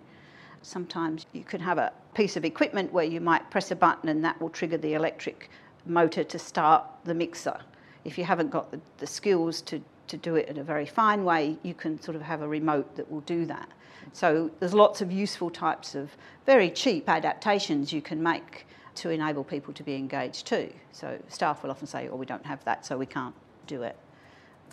Sometimes 0.62 1.26
you 1.32 1.42
can 1.42 1.60
have 1.60 1.78
a 1.78 1.92
piece 2.14 2.36
of 2.36 2.44
equipment 2.44 2.92
where 2.92 3.04
you 3.04 3.20
might 3.20 3.50
press 3.50 3.70
a 3.70 3.76
button 3.76 4.08
and 4.08 4.24
that 4.24 4.40
will 4.40 4.50
trigger 4.50 4.76
the 4.76 4.94
electric 4.94 5.50
motor 5.86 6.22
to 6.24 6.38
start 6.38 6.84
the 7.04 7.14
mixer. 7.14 7.58
If 8.04 8.18
you 8.18 8.24
haven't 8.24 8.50
got 8.50 8.70
the, 8.70 8.80
the 8.98 9.06
skills 9.06 9.62
to, 9.62 9.80
to 10.08 10.16
do 10.16 10.36
it 10.36 10.48
in 10.48 10.58
a 10.58 10.64
very 10.64 10.86
fine 10.86 11.24
way, 11.24 11.56
you 11.62 11.72
can 11.72 12.00
sort 12.00 12.14
of 12.14 12.22
have 12.22 12.42
a 12.42 12.48
remote 12.48 12.94
that 12.96 13.10
will 13.10 13.22
do 13.22 13.46
that. 13.46 13.70
So 14.12 14.50
there's 14.60 14.74
lots 14.74 15.00
of 15.00 15.10
useful 15.10 15.50
types 15.50 15.94
of 15.94 16.10
very 16.46 16.70
cheap 16.70 17.08
adaptations 17.08 17.92
you 17.92 18.02
can 18.02 18.22
make 18.22 18.66
to 18.96 19.10
enable 19.10 19.44
people 19.44 19.72
to 19.74 19.82
be 19.82 19.94
engaged 19.94 20.46
too. 20.46 20.72
So 20.92 21.18
staff 21.28 21.62
will 21.62 21.70
often 21.70 21.86
say, 21.86 22.08
oh, 22.08 22.16
we 22.16 22.26
don't 22.26 22.44
have 22.44 22.62
that, 22.64 22.84
so 22.84 22.98
we 22.98 23.06
can't 23.06 23.34
do 23.66 23.82
it. 23.82 23.96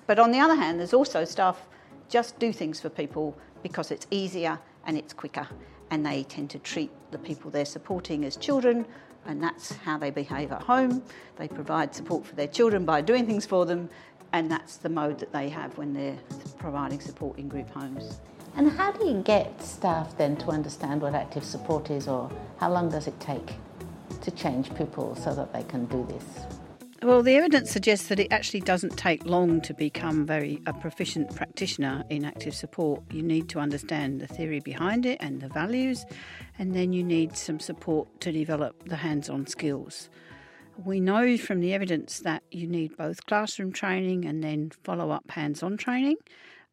But 0.05 0.19
on 0.19 0.31
the 0.31 0.39
other 0.39 0.55
hand, 0.55 0.79
there's 0.79 0.93
also 0.93 1.23
staff 1.23 1.67
just 2.09 2.39
do 2.39 2.51
things 2.51 2.79
for 2.79 2.89
people 2.89 3.37
because 3.63 3.91
it's 3.91 4.07
easier 4.11 4.59
and 4.85 4.97
it's 4.97 5.13
quicker 5.13 5.47
and 5.91 6.05
they 6.05 6.23
tend 6.23 6.49
to 6.51 6.59
treat 6.59 6.91
the 7.11 7.17
people 7.17 7.49
they're 7.49 7.65
supporting 7.65 8.25
as 8.25 8.35
children, 8.37 8.85
and 9.25 9.41
that's 9.41 9.73
how 9.73 9.97
they 9.97 10.09
behave 10.09 10.51
at 10.51 10.61
home. 10.61 11.03
They 11.37 11.47
provide 11.47 11.93
support 11.93 12.25
for 12.25 12.35
their 12.35 12.47
children 12.47 12.85
by 12.85 13.01
doing 13.01 13.25
things 13.25 13.45
for 13.45 13.65
them, 13.65 13.89
and 14.33 14.51
that's 14.51 14.77
the 14.77 14.89
mode 14.89 15.19
that 15.19 15.31
they 15.31 15.49
have 15.49 15.77
when 15.77 15.93
they're 15.93 16.17
providing 16.57 16.99
support 16.99 17.37
in 17.37 17.47
group 17.47 17.69
homes. 17.69 18.19
And 18.55 18.71
how 18.71 18.91
do 18.91 19.05
you 19.05 19.21
get 19.21 19.61
staff 19.61 20.17
then 20.17 20.35
to 20.37 20.49
understand 20.49 21.01
what 21.01 21.13
active 21.13 21.43
support 21.43 21.91
is, 21.91 22.07
or 22.07 22.31
how 22.57 22.71
long 22.71 22.89
does 22.89 23.07
it 23.07 23.19
take 23.19 23.53
to 24.21 24.31
change 24.31 24.73
people 24.75 25.15
so 25.15 25.33
that 25.35 25.53
they 25.53 25.63
can 25.63 25.85
do 25.85 26.05
this? 26.09 26.57
Well, 27.03 27.21
the 27.21 27.35
evidence 27.35 27.69
suggests 27.69 28.07
that 28.07 28.19
it 28.19 28.33
actually 28.33 28.61
doesn't 28.61 28.97
take 28.97 29.23
long 29.23 29.61
to 29.61 29.73
become 29.75 30.25
very 30.25 30.59
a 30.65 30.73
proficient 30.73 31.35
practitioner 31.35 32.03
in 32.09 32.25
active 32.25 32.55
support. 32.55 33.03
You 33.11 33.21
need 33.21 33.49
to 33.49 33.59
understand 33.59 34.19
the 34.19 34.25
theory 34.25 34.61
behind 34.61 35.05
it 35.05 35.19
and 35.21 35.39
the 35.39 35.47
values, 35.47 36.05
and 36.57 36.73
then 36.73 36.93
you 36.93 37.03
need 37.03 37.37
some 37.37 37.59
support 37.59 38.19
to 38.21 38.31
develop 38.31 38.89
the 38.89 38.95
hands-on 38.95 39.45
skills. 39.45 40.09
We 40.83 40.99
know 40.99 41.37
from 41.37 41.59
the 41.59 41.71
evidence 41.71 42.19
that 42.21 42.41
you 42.49 42.67
need 42.67 42.97
both 42.97 43.27
classroom 43.27 43.71
training 43.71 44.25
and 44.25 44.43
then 44.43 44.71
follow-up 44.83 45.29
hands-on 45.29 45.77
training, 45.77 46.17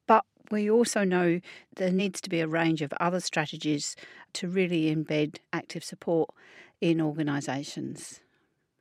but 0.07 0.25
we 0.51 0.71
also 0.71 1.05
know 1.05 1.41
there 1.77 1.93
needs 1.93 2.23
to 2.23 2.31
be 2.31 2.41
a 2.41 2.49
range 2.49 2.81
of 2.81 2.95
other 2.99 3.21
strategies 3.21 3.95
to 4.33 4.49
really 4.49 4.95
embed 4.95 5.37
active 5.53 5.85
support 5.85 6.31
in 6.81 6.99
organisations. 6.99 8.21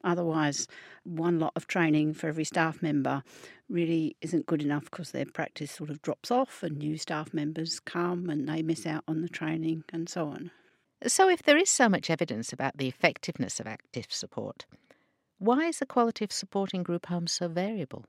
Otherwise, 0.04 0.68
one 1.04 1.40
lot 1.40 1.54
of 1.56 1.68
training 1.68 2.14
for 2.14 2.28
every 2.28 2.44
staff 2.44 2.82
member 2.82 3.24
really 3.70 4.16
isn't 4.22 4.46
good 4.46 4.62
enough 4.62 4.86
because 4.86 5.12
their 5.12 5.26
practice 5.26 5.72
sort 5.72 5.90
of 5.90 6.02
drops 6.02 6.30
off 6.30 6.64
and 6.64 6.78
new 6.78 6.98
staff 6.98 7.34
members 7.34 7.80
come 7.80 8.30
and 8.30 8.48
they 8.48 8.62
miss 8.62 8.86
out 8.86 9.04
on 9.08 9.22
the 9.22 9.30
training 9.30 9.84
and 9.92 10.10
so 10.10 10.28
on. 10.28 10.52
So, 11.06 11.30
if 11.30 11.44
there 11.44 11.58
is 11.58 11.70
so 11.70 11.90
much 11.90 12.10
evidence 12.10 12.54
about 12.54 12.78
the 12.78 12.88
effectiveness 12.88 13.60
of 13.60 13.68
active 13.68 14.08
support, 14.10 14.66
why 15.38 15.66
is 15.66 15.80
the 15.80 15.86
quality 15.86 16.24
of 16.24 16.32
support 16.32 16.74
in 16.74 16.84
group 16.84 17.08
homes 17.08 17.34
so 17.34 17.50
variable? 17.50 18.06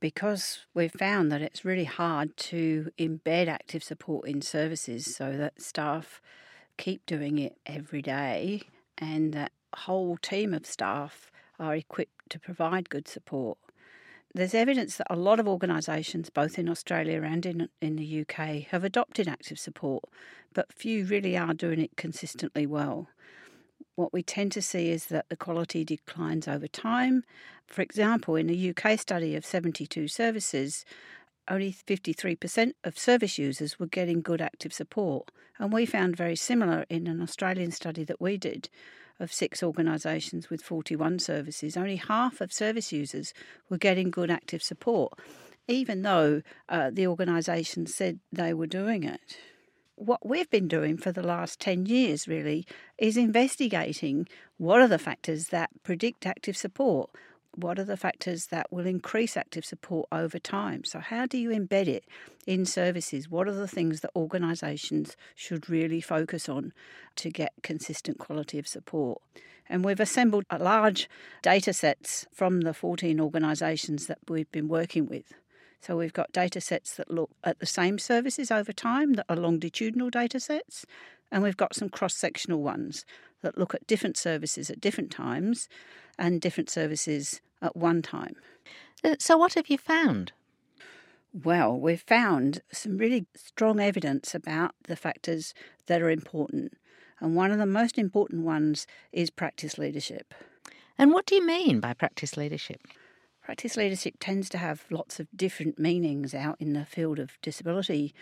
Because 0.00 0.66
we've 0.74 0.92
found 0.92 1.30
that 1.32 1.42
it's 1.42 1.64
really 1.64 1.84
hard 1.84 2.36
to 2.38 2.90
embed 2.98 3.48
active 3.48 3.82
support 3.82 4.28
in 4.28 4.40
services 4.40 5.14
so 5.14 5.36
that 5.36 5.60
staff 5.60 6.20
keep 6.78 7.04
doing 7.06 7.38
it 7.38 7.56
every 7.66 8.02
day 8.02 8.62
and 8.98 9.32
that 9.32 9.52
whole 9.76 10.16
team 10.16 10.54
of 10.54 10.66
staff 10.66 11.30
are 11.58 11.74
equipped 11.74 12.30
to 12.30 12.38
provide 12.38 12.90
good 12.90 13.08
support. 13.08 13.58
There's 14.34 14.54
evidence 14.54 14.96
that 14.96 15.06
a 15.08 15.16
lot 15.16 15.40
of 15.40 15.48
organisations, 15.48 16.28
both 16.28 16.58
in 16.58 16.68
Australia 16.68 17.22
and 17.22 17.46
in, 17.46 17.68
in 17.80 17.96
the 17.96 18.20
UK, 18.20 18.66
have 18.70 18.84
adopted 18.84 19.28
active 19.28 19.58
support, 19.58 20.04
but 20.52 20.72
few 20.72 21.06
really 21.06 21.36
are 21.36 21.54
doing 21.54 21.80
it 21.80 21.96
consistently 21.96 22.66
well. 22.66 23.08
What 23.94 24.12
we 24.12 24.22
tend 24.22 24.52
to 24.52 24.60
see 24.60 24.90
is 24.90 25.06
that 25.06 25.30
the 25.30 25.36
quality 25.36 25.84
declines 25.84 26.46
over 26.46 26.68
time. 26.68 27.24
For 27.66 27.80
example, 27.80 28.36
in 28.36 28.50
a 28.50 28.70
UK 28.70 28.98
study 29.00 29.34
of 29.36 29.46
72 29.46 30.08
services, 30.08 30.84
only 31.48 31.72
53% 31.72 32.72
of 32.84 32.98
service 32.98 33.38
users 33.38 33.78
were 33.78 33.86
getting 33.86 34.20
good 34.20 34.42
active 34.42 34.74
support. 34.74 35.30
And 35.58 35.72
we 35.72 35.86
found 35.86 36.14
very 36.14 36.36
similar 36.36 36.84
in 36.90 37.06
an 37.06 37.22
Australian 37.22 37.70
study 37.70 38.04
that 38.04 38.20
we 38.20 38.36
did 38.36 38.68
of 39.18 39.32
six 39.32 39.62
organisations 39.62 40.50
with 40.50 40.62
41 40.62 41.18
services, 41.18 41.76
only 41.76 41.96
half 41.96 42.40
of 42.40 42.52
service 42.52 42.92
users 42.92 43.32
were 43.68 43.78
getting 43.78 44.10
good 44.10 44.30
active 44.30 44.62
support, 44.62 45.18
even 45.68 46.02
though 46.02 46.42
uh, 46.68 46.90
the 46.92 47.06
organisation 47.06 47.86
said 47.86 48.20
they 48.32 48.52
were 48.52 48.66
doing 48.66 49.04
it. 49.04 49.38
What 49.94 50.26
we've 50.26 50.50
been 50.50 50.68
doing 50.68 50.98
for 50.98 51.10
the 51.10 51.22
last 51.22 51.58
10 51.60 51.86
years 51.86 52.28
really 52.28 52.66
is 52.98 53.16
investigating 53.16 54.28
what 54.58 54.80
are 54.80 54.88
the 54.88 54.98
factors 54.98 55.48
that 55.48 55.70
predict 55.82 56.26
active 56.26 56.56
support 56.56 57.10
what 57.56 57.78
are 57.78 57.84
the 57.84 57.96
factors 57.96 58.46
that 58.46 58.70
will 58.70 58.86
increase 58.86 59.36
active 59.36 59.64
support 59.64 60.08
over 60.12 60.38
time? 60.38 60.84
So, 60.84 61.00
how 61.00 61.26
do 61.26 61.38
you 61.38 61.50
embed 61.50 61.88
it 61.88 62.04
in 62.46 62.66
services? 62.66 63.30
What 63.30 63.48
are 63.48 63.54
the 63.54 63.68
things 63.68 64.00
that 64.00 64.10
organisations 64.14 65.16
should 65.34 65.68
really 65.68 66.00
focus 66.00 66.48
on 66.48 66.72
to 67.16 67.30
get 67.30 67.52
consistent 67.62 68.18
quality 68.18 68.58
of 68.58 68.68
support? 68.68 69.20
And 69.68 69.84
we've 69.84 70.00
assembled 70.00 70.44
large 70.56 71.08
data 71.42 71.72
sets 71.72 72.26
from 72.32 72.60
the 72.60 72.74
14 72.74 73.20
organisations 73.20 74.06
that 74.06 74.18
we've 74.28 74.50
been 74.52 74.68
working 74.68 75.06
with. 75.06 75.34
So 75.80 75.96
we've 75.96 76.12
got 76.12 76.32
data 76.32 76.60
sets 76.60 76.96
that 76.96 77.10
look 77.10 77.30
at 77.44 77.58
the 77.58 77.66
same 77.66 77.98
services 77.98 78.50
over 78.50 78.72
time 78.72 79.14
that 79.14 79.26
are 79.28 79.36
longitudinal 79.36 80.10
data 80.10 80.40
sets, 80.40 80.84
and 81.30 81.42
we've 81.42 81.56
got 81.56 81.74
some 81.74 81.88
cross 81.88 82.14
sectional 82.14 82.62
ones 82.62 83.04
that 83.42 83.58
look 83.58 83.74
at 83.74 83.86
different 83.86 84.16
services 84.16 84.70
at 84.70 84.80
different 84.80 85.10
times 85.10 85.68
and 86.18 86.40
different 86.40 86.70
services 86.70 87.40
at 87.60 87.76
one 87.76 88.02
time. 88.02 88.36
Uh, 89.04 89.16
so, 89.18 89.36
what 89.36 89.54
have 89.54 89.68
you 89.68 89.78
found? 89.78 90.32
Well, 91.32 91.78
we've 91.78 92.00
found 92.00 92.62
some 92.72 92.96
really 92.96 93.26
strong 93.36 93.78
evidence 93.78 94.34
about 94.34 94.74
the 94.84 94.96
factors 94.96 95.52
that 95.86 96.00
are 96.00 96.10
important. 96.10 96.72
And 97.20 97.36
one 97.36 97.50
of 97.50 97.58
the 97.58 97.66
most 97.66 97.98
important 97.98 98.44
ones 98.44 98.86
is 99.12 99.30
practice 99.30 99.76
leadership. 99.76 100.34
And 100.98 101.12
what 101.12 101.26
do 101.26 101.34
you 101.34 101.46
mean 101.46 101.80
by 101.80 101.92
practice 101.92 102.36
leadership? 102.36 102.80
Practice 103.42 103.76
leadership 103.76 104.14
tends 104.18 104.48
to 104.50 104.58
have 104.58 104.86
lots 104.90 105.20
of 105.20 105.28
different 105.36 105.78
meanings 105.78 106.34
out 106.34 106.56
in 106.58 106.72
the 106.72 106.84
field 106.84 107.18
of 107.18 107.38
disability. 107.42 108.14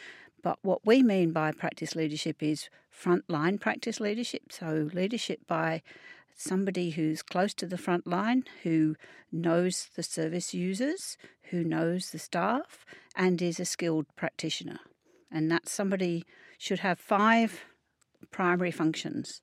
But 0.42 0.58
what 0.62 0.84
we 0.84 1.02
mean 1.02 1.32
by 1.32 1.52
practice 1.52 1.96
leadership 1.96 2.42
is 2.42 2.68
frontline 2.94 3.60
practice 3.60 4.00
leadership. 4.00 4.52
So, 4.52 4.88
leadership 4.92 5.40
by 5.46 5.82
somebody 6.36 6.90
who's 6.90 7.22
close 7.22 7.54
to 7.54 7.66
the 7.66 7.78
front 7.78 8.06
line, 8.06 8.44
who 8.62 8.96
knows 9.30 9.88
the 9.94 10.02
service 10.02 10.54
users, 10.54 11.16
who 11.50 11.64
knows 11.64 12.10
the 12.10 12.18
staff, 12.18 12.84
and 13.16 13.40
is 13.40 13.60
a 13.60 13.64
skilled 13.64 14.06
practitioner. 14.16 14.80
And 15.30 15.50
that 15.50 15.68
somebody 15.68 16.24
should 16.58 16.80
have 16.80 16.98
five 16.98 17.64
primary 18.30 18.70
functions. 18.70 19.42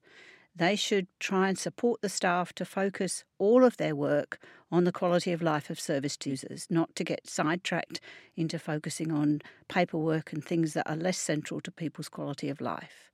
They 0.55 0.75
should 0.75 1.07
try 1.19 1.47
and 1.47 1.57
support 1.57 2.01
the 2.01 2.09
staff 2.09 2.53
to 2.53 2.65
focus 2.65 3.23
all 3.37 3.63
of 3.63 3.77
their 3.77 3.95
work 3.95 4.39
on 4.69 4.83
the 4.83 4.91
quality 4.91 5.31
of 5.31 5.41
life 5.41 5.69
of 5.69 5.79
service 5.79 6.17
users, 6.25 6.67
not 6.69 6.95
to 6.95 7.03
get 7.03 7.29
sidetracked 7.29 8.01
into 8.35 8.59
focusing 8.59 9.11
on 9.11 9.41
paperwork 9.69 10.33
and 10.33 10.43
things 10.43 10.73
that 10.73 10.89
are 10.89 10.95
less 10.95 11.17
central 11.17 11.61
to 11.61 11.71
people's 11.71 12.09
quality 12.09 12.49
of 12.49 12.59
life. 12.59 13.10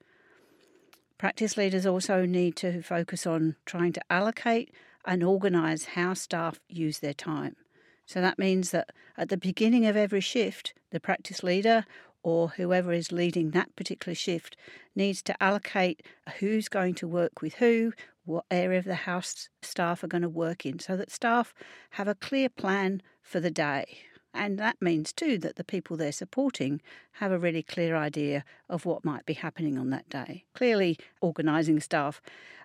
Practice 1.17 1.57
leaders 1.57 1.85
also 1.85 2.25
need 2.25 2.55
to 2.57 2.81
focus 2.83 3.25
on 3.25 3.55
trying 3.65 3.91
to 3.93 4.01
allocate 4.09 4.71
and 5.05 5.23
organise 5.23 5.85
how 5.85 6.13
staff 6.13 6.59
use 6.69 6.99
their 6.99 7.13
time. 7.13 7.55
So 8.05 8.21
that 8.21 8.37
means 8.37 8.71
that 8.71 8.91
at 9.17 9.29
the 9.29 9.37
beginning 9.37 9.85
of 9.87 9.97
every 9.97 10.21
shift, 10.21 10.73
the 10.91 10.99
practice 10.99 11.41
leader 11.41 11.85
or 12.23 12.49
whoever 12.49 12.91
is 12.91 13.11
leading 13.11 13.51
that 13.51 13.75
particular 13.75 14.13
shift 14.13 14.55
needs 14.95 15.21
to 15.23 15.43
allocate 15.43 16.03
who's 16.39 16.69
going 16.69 16.93
to 16.95 17.07
work 17.07 17.41
with 17.41 17.55
who, 17.55 17.93
what 18.25 18.45
area 18.51 18.77
of 18.77 18.85
the 18.85 18.95
house 18.95 19.49
staff 19.61 20.03
are 20.03 20.07
going 20.07 20.21
to 20.21 20.29
work 20.29 20.65
in, 20.65 20.77
so 20.77 20.97
that 20.97 21.09
staff 21.09 21.53
have 21.91 22.07
a 22.07 22.15
clear 22.15 22.49
plan 22.49 23.01
for 23.21 23.39
the 23.39 23.51
day. 23.51 23.99
And 24.37 24.59
that 24.59 24.79
means 24.79 25.11
too 25.11 25.39
that 25.39 25.55
the 25.55 25.63
people 25.63 25.97
they're 25.97 26.11
supporting 26.11 26.79
have 27.13 27.31
a 27.31 27.39
really 27.39 27.63
clear 27.63 27.95
idea 27.95 28.45
of 28.69 28.85
what 28.85 29.03
might 29.03 29.25
be 29.25 29.33
happening 29.33 29.79
on 29.79 29.89
that 29.89 30.07
day. 30.09 30.45
Clearly, 30.53 30.97
organising 31.21 31.79
staff 31.79 32.21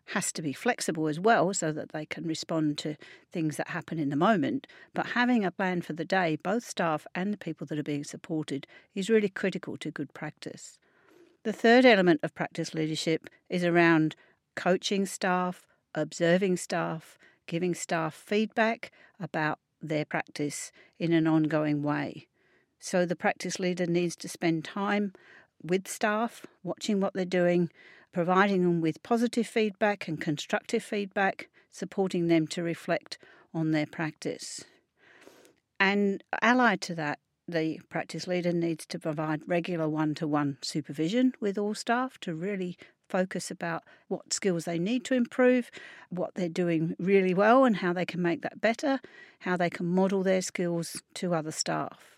has 0.06 0.32
to 0.32 0.42
be 0.42 0.52
flexible 0.52 1.08
as 1.08 1.18
well 1.18 1.54
so 1.54 1.72
that 1.72 1.92
they 1.92 2.04
can 2.04 2.26
respond 2.26 2.76
to 2.76 2.96
things 3.32 3.56
that 3.56 3.68
happen 3.68 3.98
in 3.98 4.10
the 4.10 4.16
moment. 4.16 4.66
But 4.92 5.06
having 5.06 5.44
a 5.44 5.50
plan 5.50 5.80
for 5.80 5.94
the 5.94 6.04
day, 6.04 6.36
both 6.42 6.64
staff 6.64 7.06
and 7.14 7.32
the 7.32 7.38
people 7.38 7.66
that 7.68 7.78
are 7.78 7.82
being 7.82 8.04
supported, 8.04 8.66
is 8.94 9.08
really 9.08 9.30
critical 9.30 9.78
to 9.78 9.90
good 9.90 10.12
practice. 10.12 10.78
The 11.44 11.54
third 11.54 11.86
element 11.86 12.20
of 12.22 12.34
practice 12.34 12.74
leadership 12.74 13.30
is 13.48 13.64
around 13.64 14.14
coaching 14.56 15.06
staff, 15.06 15.66
observing 15.94 16.58
staff, 16.58 17.16
giving 17.46 17.74
staff 17.74 18.14
feedback 18.14 18.92
about 19.18 19.58
their 19.82 20.04
practice 20.04 20.72
in 20.98 21.12
an 21.12 21.26
ongoing 21.26 21.82
way. 21.82 22.28
So 22.78 23.04
the 23.04 23.16
practice 23.16 23.58
leader 23.58 23.86
needs 23.86 24.16
to 24.16 24.28
spend 24.28 24.64
time 24.64 25.12
with 25.62 25.86
staff, 25.86 26.46
watching 26.62 27.00
what 27.00 27.14
they're 27.14 27.24
doing, 27.24 27.70
providing 28.12 28.62
them 28.62 28.80
with 28.80 29.02
positive 29.02 29.46
feedback 29.46 30.08
and 30.08 30.20
constructive 30.20 30.82
feedback, 30.82 31.48
supporting 31.70 32.28
them 32.28 32.46
to 32.48 32.62
reflect 32.62 33.18
on 33.54 33.70
their 33.70 33.86
practice. 33.86 34.64
And 35.78 36.22
allied 36.40 36.80
to 36.82 36.94
that, 36.96 37.18
the 37.48 37.80
practice 37.88 38.26
leader 38.26 38.52
needs 38.52 38.86
to 38.86 38.98
provide 38.98 39.42
regular 39.46 39.88
one 39.88 40.14
to 40.14 40.26
one 40.26 40.58
supervision 40.62 41.34
with 41.40 41.58
all 41.58 41.74
staff 41.74 42.18
to 42.20 42.34
really 42.34 42.76
focus 43.12 43.50
about 43.50 43.84
what 44.08 44.32
skills 44.32 44.64
they 44.64 44.78
need 44.78 45.04
to 45.04 45.14
improve, 45.14 45.70
what 46.08 46.34
they're 46.34 46.48
doing 46.48 46.96
really 46.98 47.34
well, 47.34 47.66
and 47.66 47.76
how 47.76 47.92
they 47.92 48.06
can 48.06 48.22
make 48.22 48.40
that 48.40 48.58
better, 48.60 48.98
how 49.40 49.54
they 49.54 49.68
can 49.68 49.84
model 49.86 50.22
their 50.22 50.40
skills 50.40 51.02
to 51.12 51.34
other 51.34 51.52
staff. 51.52 52.16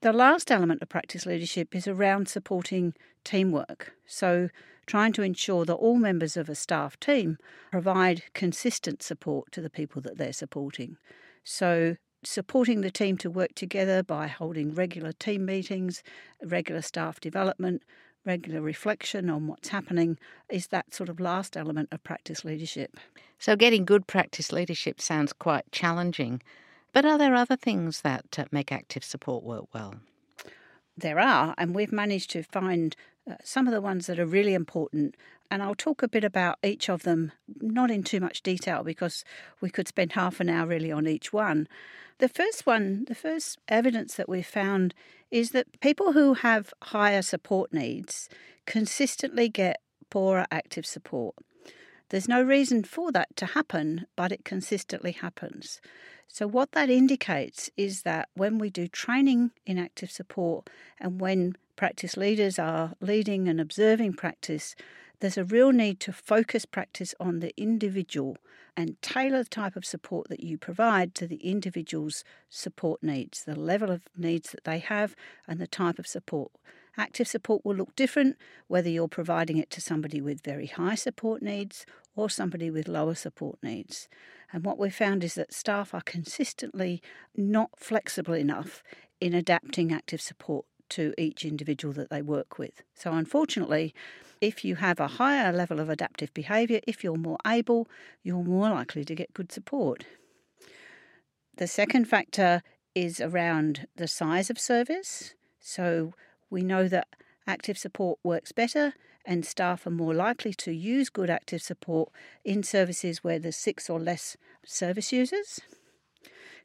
The 0.00 0.14
last 0.14 0.50
element 0.50 0.80
of 0.80 0.88
practice 0.88 1.26
leadership 1.26 1.76
is 1.76 1.86
around 1.86 2.28
supporting 2.28 2.94
teamwork. 3.24 3.92
So, 4.06 4.48
trying 4.86 5.12
to 5.12 5.22
ensure 5.22 5.64
that 5.66 5.74
all 5.74 5.96
members 5.96 6.36
of 6.36 6.48
a 6.48 6.54
staff 6.54 6.98
team 6.98 7.36
provide 7.70 8.22
consistent 8.32 9.02
support 9.02 9.52
to 9.52 9.60
the 9.60 9.68
people 9.68 10.00
that 10.02 10.16
they're 10.16 10.32
supporting. 10.32 10.96
So, 11.44 11.96
supporting 12.24 12.80
the 12.80 12.90
team 12.90 13.18
to 13.18 13.30
work 13.30 13.54
together 13.54 14.02
by 14.02 14.28
holding 14.28 14.74
regular 14.74 15.12
team 15.12 15.44
meetings, 15.44 16.02
regular 16.42 16.82
staff 16.82 17.20
development, 17.20 17.82
regular 18.26 18.60
reflection 18.60 19.30
on 19.30 19.46
what's 19.46 19.68
happening 19.68 20.18
is 20.50 20.66
that 20.68 20.92
sort 20.92 21.08
of 21.08 21.20
last 21.20 21.56
element 21.56 21.88
of 21.92 22.02
practice 22.04 22.44
leadership. 22.44 22.96
So, 23.38 23.56
getting 23.56 23.84
good 23.84 24.06
practice 24.06 24.52
leadership 24.52 25.00
sounds 25.00 25.32
quite 25.32 25.70
challenging. 25.72 26.42
But 26.92 27.04
are 27.04 27.18
there 27.18 27.34
other 27.34 27.56
things 27.56 28.00
that 28.02 28.38
uh, 28.38 28.46
make 28.50 28.72
active 28.72 29.04
support 29.04 29.44
work 29.44 29.66
well? 29.74 29.96
There 30.96 31.18
are, 31.18 31.54
and 31.58 31.74
we've 31.74 31.92
managed 31.92 32.30
to 32.30 32.42
find 32.42 32.96
uh, 33.30 33.34
some 33.44 33.66
of 33.66 33.74
the 33.74 33.82
ones 33.82 34.06
that 34.06 34.18
are 34.18 34.26
really 34.26 34.54
important. 34.54 35.14
And 35.50 35.62
I'll 35.62 35.74
talk 35.74 36.02
a 36.02 36.08
bit 36.08 36.24
about 36.24 36.58
each 36.62 36.88
of 36.88 37.02
them, 37.02 37.32
not 37.60 37.90
in 37.90 38.02
too 38.02 38.20
much 38.20 38.42
detail 38.42 38.82
because 38.82 39.24
we 39.60 39.70
could 39.70 39.88
spend 39.88 40.12
half 40.12 40.40
an 40.40 40.48
hour 40.48 40.66
really 40.66 40.90
on 40.90 41.06
each 41.06 41.32
one. 41.32 41.68
The 42.18 42.28
first 42.28 42.66
one, 42.66 43.04
the 43.06 43.14
first 43.14 43.58
evidence 43.68 44.14
that 44.14 44.28
we 44.28 44.42
found 44.42 44.94
is 45.30 45.50
that 45.50 45.80
people 45.80 46.12
who 46.12 46.34
have 46.34 46.72
higher 46.82 47.22
support 47.22 47.72
needs 47.72 48.28
consistently 48.64 49.48
get 49.48 49.80
poorer 50.10 50.46
active 50.50 50.86
support. 50.86 51.34
There's 52.08 52.28
no 52.28 52.42
reason 52.42 52.84
for 52.84 53.10
that 53.12 53.36
to 53.36 53.46
happen, 53.46 54.06
but 54.14 54.32
it 54.32 54.44
consistently 54.44 55.12
happens. 55.12 55.80
So, 56.28 56.46
what 56.46 56.72
that 56.72 56.90
indicates 56.90 57.70
is 57.76 58.02
that 58.02 58.28
when 58.34 58.58
we 58.58 58.70
do 58.70 58.86
training 58.88 59.50
in 59.64 59.78
active 59.78 60.10
support 60.10 60.70
and 61.00 61.20
when 61.20 61.56
practice 61.74 62.16
leaders 62.16 62.58
are 62.58 62.94
leading 63.00 63.48
and 63.48 63.60
observing 63.60 64.14
practice, 64.14 64.74
there's 65.20 65.38
a 65.38 65.44
real 65.44 65.72
need 65.72 66.00
to 66.00 66.12
focus 66.12 66.64
practice 66.64 67.14
on 67.18 67.40
the 67.40 67.52
individual 67.56 68.36
and 68.76 69.00
tailor 69.00 69.42
the 69.42 69.48
type 69.48 69.76
of 69.76 69.84
support 69.84 70.28
that 70.28 70.42
you 70.42 70.58
provide 70.58 71.14
to 71.14 71.26
the 71.26 71.36
individual's 71.36 72.22
support 72.50 73.02
needs, 73.02 73.44
the 73.44 73.58
level 73.58 73.90
of 73.90 74.02
needs 74.16 74.50
that 74.50 74.64
they 74.64 74.78
have, 74.78 75.16
and 75.48 75.58
the 75.58 75.66
type 75.66 75.98
of 75.98 76.06
support. 76.06 76.52
Active 76.98 77.28
support 77.28 77.64
will 77.64 77.76
look 77.76 77.94
different 77.94 78.36
whether 78.68 78.88
you're 78.88 79.08
providing 79.08 79.58
it 79.58 79.70
to 79.70 79.80
somebody 79.80 80.20
with 80.20 80.42
very 80.42 80.66
high 80.66 80.94
support 80.94 81.42
needs 81.42 81.84
or 82.14 82.30
somebody 82.30 82.70
with 82.70 82.88
lower 82.88 83.14
support 83.14 83.58
needs. 83.62 84.08
And 84.52 84.64
what 84.64 84.78
we've 84.78 84.94
found 84.94 85.22
is 85.22 85.34
that 85.34 85.52
staff 85.52 85.92
are 85.92 86.00
consistently 86.00 87.02
not 87.36 87.70
flexible 87.76 88.34
enough 88.34 88.82
in 89.20 89.34
adapting 89.34 89.92
active 89.92 90.20
support 90.20 90.64
to 90.90 91.12
each 91.18 91.44
individual 91.44 91.92
that 91.94 92.10
they 92.10 92.22
work 92.22 92.58
with. 92.58 92.82
So, 92.94 93.12
unfortunately, 93.12 93.94
if 94.40 94.64
you 94.64 94.76
have 94.76 95.00
a 95.00 95.08
higher 95.08 95.52
level 95.52 95.80
of 95.80 95.88
adaptive 95.88 96.32
behaviour, 96.34 96.80
if 96.86 97.02
you're 97.02 97.16
more 97.16 97.38
able, 97.46 97.88
you're 98.22 98.42
more 98.42 98.70
likely 98.70 99.04
to 99.04 99.14
get 99.14 99.34
good 99.34 99.52
support. 99.52 100.04
The 101.56 101.66
second 101.66 102.06
factor 102.06 102.62
is 102.94 103.20
around 103.20 103.86
the 103.96 104.08
size 104.08 104.50
of 104.50 104.58
service. 104.58 105.34
So, 105.60 106.14
we 106.50 106.62
know 106.62 106.88
that 106.88 107.08
active 107.46 107.78
support 107.78 108.18
works 108.22 108.52
better 108.52 108.94
and 109.26 109.44
staff 109.44 109.86
are 109.86 109.90
more 109.90 110.14
likely 110.14 110.54
to 110.54 110.72
use 110.72 111.10
good 111.10 111.28
active 111.28 111.60
support 111.60 112.10
in 112.44 112.62
services 112.62 113.24
where 113.24 113.38
there's 113.38 113.56
six 113.56 113.90
or 113.90 113.98
less 113.98 114.36
service 114.64 115.12
users. 115.12 115.60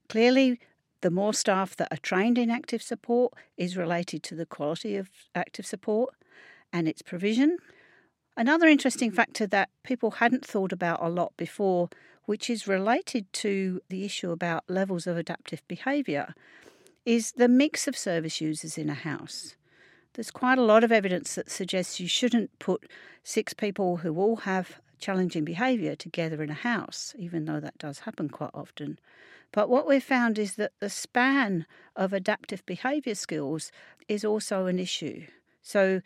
Clearly, 0.08 0.60
the 1.02 1.10
more 1.10 1.34
staff 1.34 1.76
that 1.78 1.92
are 1.92 1.98
trained 1.98 2.38
in 2.38 2.52
active 2.52 2.84
support 2.84 3.34
is 3.58 3.76
related 3.76 4.22
to 4.24 4.36
the 4.36 4.46
quality 4.46 4.96
of 4.96 5.10
active 5.34 5.66
support 5.66 6.14
and 6.74 6.88
its 6.88 7.02
provision. 7.02 7.58
Another 8.38 8.68
interesting 8.68 9.12
factor 9.12 9.46
that 9.48 9.70
people 9.84 10.12
hadn't 10.12 10.46
thought 10.46 10.72
about 10.72 11.04
a 11.04 11.10
lot 11.10 11.36
before, 11.38 11.90
which 12.26 12.50
is 12.50 12.68
related 12.68 13.32
to 13.34 13.82
the 13.90 14.06
issue 14.06 14.32
about 14.32 14.64
levels 14.70 15.06
of 15.06 15.18
adaptive 15.18 15.62
behaviour, 15.68 16.34
is 17.06 17.34
the 17.34 17.48
mix 17.48 17.88
of 17.88 17.98
service 17.98 18.40
users 18.40 18.78
in 18.78 18.90
a 18.90 18.94
house. 18.94 19.56
There's 20.14 20.32
quite 20.32 20.58
a 20.58 20.64
lot 20.64 20.84
of 20.84 20.92
evidence 20.92 21.36
that 21.36 21.50
suggests 21.50 22.00
you 22.00 22.08
shouldn't 22.08 22.58
put 22.60 22.90
six 23.24 23.54
people 23.54 23.98
who 23.98 24.18
all 24.18 24.38
have 24.38 24.82
challenging 25.00 25.44
behaviour 25.44 25.96
together 25.96 26.44
in 26.44 26.50
a 26.50 26.54
house, 26.54 27.14
even 27.18 27.46
though 27.46 27.60
that 27.60 27.78
does 27.78 28.00
happen 28.00 28.30
quite 28.30 28.52
often. 28.54 29.00
But 29.52 29.70
what 29.70 29.88
we've 29.88 30.04
found 30.04 30.40
is 30.40 30.56
that 30.56 30.74
the 30.80 30.90
span 30.90 31.66
of 31.96 32.14
adaptive 32.14 32.66
behaviour 32.66 33.16
skills 33.16 33.72
is 34.08 34.24
also 34.24 34.68
an 34.68 34.80
issue. 34.80 35.26
So 35.62 36.02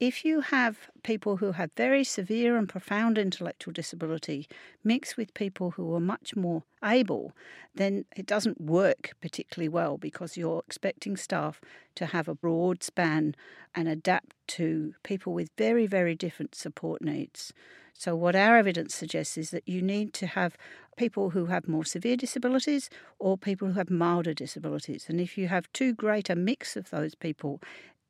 if 0.00 0.24
you 0.24 0.40
have 0.40 0.88
people 1.02 1.38
who 1.38 1.52
have 1.52 1.70
very 1.76 2.04
severe 2.04 2.56
and 2.56 2.68
profound 2.68 3.18
intellectual 3.18 3.72
disability 3.72 4.46
mixed 4.84 5.16
with 5.16 5.34
people 5.34 5.72
who 5.72 5.92
are 5.94 6.00
much 6.00 6.36
more 6.36 6.62
able, 6.84 7.32
then 7.74 8.04
it 8.16 8.26
doesn't 8.26 8.60
work 8.60 9.14
particularly 9.20 9.68
well 9.68 9.98
because 9.98 10.36
you're 10.36 10.62
expecting 10.66 11.16
staff 11.16 11.60
to 11.96 12.06
have 12.06 12.28
a 12.28 12.34
broad 12.34 12.82
span 12.84 13.34
and 13.74 13.88
adapt 13.88 14.34
to 14.46 14.94
people 15.02 15.32
with 15.32 15.50
very, 15.58 15.86
very 15.86 16.14
different 16.14 16.54
support 16.54 17.02
needs. 17.02 17.52
So, 17.92 18.14
what 18.14 18.36
our 18.36 18.56
evidence 18.56 18.94
suggests 18.94 19.36
is 19.36 19.50
that 19.50 19.68
you 19.68 19.82
need 19.82 20.12
to 20.14 20.28
have 20.28 20.56
people 20.96 21.30
who 21.30 21.46
have 21.46 21.66
more 21.66 21.84
severe 21.84 22.16
disabilities 22.16 22.88
or 23.18 23.36
people 23.36 23.68
who 23.68 23.74
have 23.74 23.90
milder 23.90 24.34
disabilities. 24.34 25.06
And 25.08 25.20
if 25.20 25.36
you 25.36 25.48
have 25.48 25.72
too 25.72 25.94
great 25.94 26.30
a 26.30 26.36
mix 26.36 26.76
of 26.76 26.90
those 26.90 27.16
people, 27.16 27.60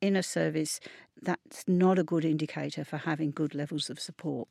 in 0.01 0.15
a 0.15 0.23
service, 0.23 0.79
that's 1.21 1.67
not 1.67 1.99
a 1.99 2.03
good 2.03 2.25
indicator 2.25 2.83
for 2.83 2.97
having 2.97 3.31
good 3.31 3.53
levels 3.53 3.89
of 3.89 3.99
support. 3.99 4.47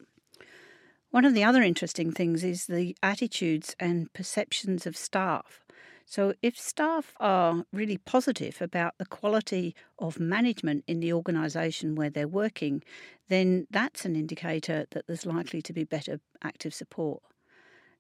One 1.11 1.25
of 1.25 1.35
the 1.35 1.45
other 1.45 1.63
interesting 1.63 2.13
things 2.13 2.45
is 2.45 2.67
the 2.67 2.95
attitudes 3.03 3.75
and 3.81 4.13
perceptions 4.13 4.87
of 4.87 4.97
staff. 4.97 5.65
So, 6.05 6.33
if 6.43 6.59
staff 6.59 7.15
are 7.21 7.65
really 7.73 7.99
positive 7.99 8.63
about 8.63 8.97
the 8.99 9.07
quality 9.07 9.75
of 9.99 10.19
management 10.19 10.85
in 10.87 11.01
the 11.01 11.13
organisation 11.13 11.95
where 11.95 12.09
they're 12.09 12.27
working, 12.27 12.83
then 13.29 13.67
that's 13.71 14.07
an 14.07 14.17
indicator 14.17 14.87
that 14.93 15.07
there's 15.07 15.27
likely 15.27 15.61
to 15.63 15.73
be 15.73 15.85
better 15.85 16.21
active 16.43 16.73
support. 16.73 17.23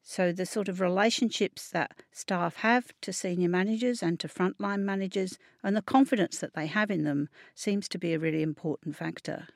So, 0.02 0.32
the 0.32 0.46
sort 0.46 0.68
of 0.68 0.80
relationships 0.80 1.68
that 1.70 2.02
staff 2.12 2.56
have 2.56 2.92
to 3.02 3.12
senior 3.12 3.48
managers 3.48 4.02
and 4.02 4.18
to 4.20 4.28
frontline 4.28 4.80
managers 4.80 5.38
and 5.62 5.76
the 5.76 5.82
confidence 5.82 6.38
that 6.38 6.54
they 6.54 6.66
have 6.66 6.90
in 6.90 7.04
them 7.04 7.28
seems 7.54 7.88
to 7.90 7.98
be 7.98 8.14
a 8.14 8.18
really 8.18 8.42
important 8.42 8.96
factor. 8.96 9.48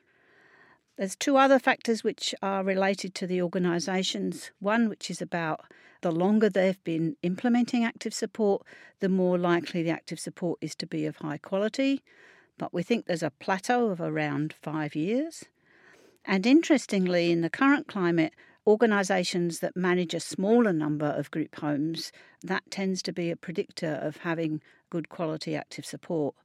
There's 0.95 1.15
two 1.15 1.37
other 1.37 1.57
factors 1.57 2.03
which 2.03 2.35
are 2.43 2.63
related 2.63 3.15
to 3.15 3.27
the 3.27 3.41
organisations. 3.41 4.51
One, 4.59 4.89
which 4.89 5.09
is 5.09 5.23
about 5.23 5.61
the 6.01 6.11
longer 6.11 6.49
they've 6.49 6.83
been 6.83 7.17
implementing 7.23 7.83
active 7.83 8.13
support, 8.13 8.63
the 8.99 9.09
more 9.09 9.39
likely 9.39 9.81
the 9.81 9.89
active 9.89 10.19
support 10.19 10.59
is 10.61 10.75
to 10.75 10.85
be 10.85 11.05
of 11.07 11.15
high 11.17 11.39
quality. 11.39 12.03
But 12.59 12.73
we 12.73 12.83
think 12.83 13.05
there's 13.05 13.23
a 13.23 13.31
plateau 13.31 13.87
of 13.87 13.99
around 13.99 14.53
five 14.53 14.95
years. 14.95 15.45
And 16.25 16.45
interestingly, 16.45 17.31
in 17.31 17.41
the 17.41 17.49
current 17.49 17.87
climate, 17.87 18.33
organisations 18.65 19.59
that 19.59 19.75
manage 19.75 20.13
a 20.13 20.19
smaller 20.19 20.73
number 20.73 21.07
of 21.07 21.31
group 21.31 21.55
homes, 21.55 22.11
that 22.43 22.63
tends 22.71 23.01
to 23.03 23.11
be 23.11 23.29
a 23.29 23.35
predictor 23.35 23.99
of 24.01 24.17
having 24.17 24.61
good 24.89 25.09
quality 25.09 25.55
active 25.55 25.85
support. 25.85 26.35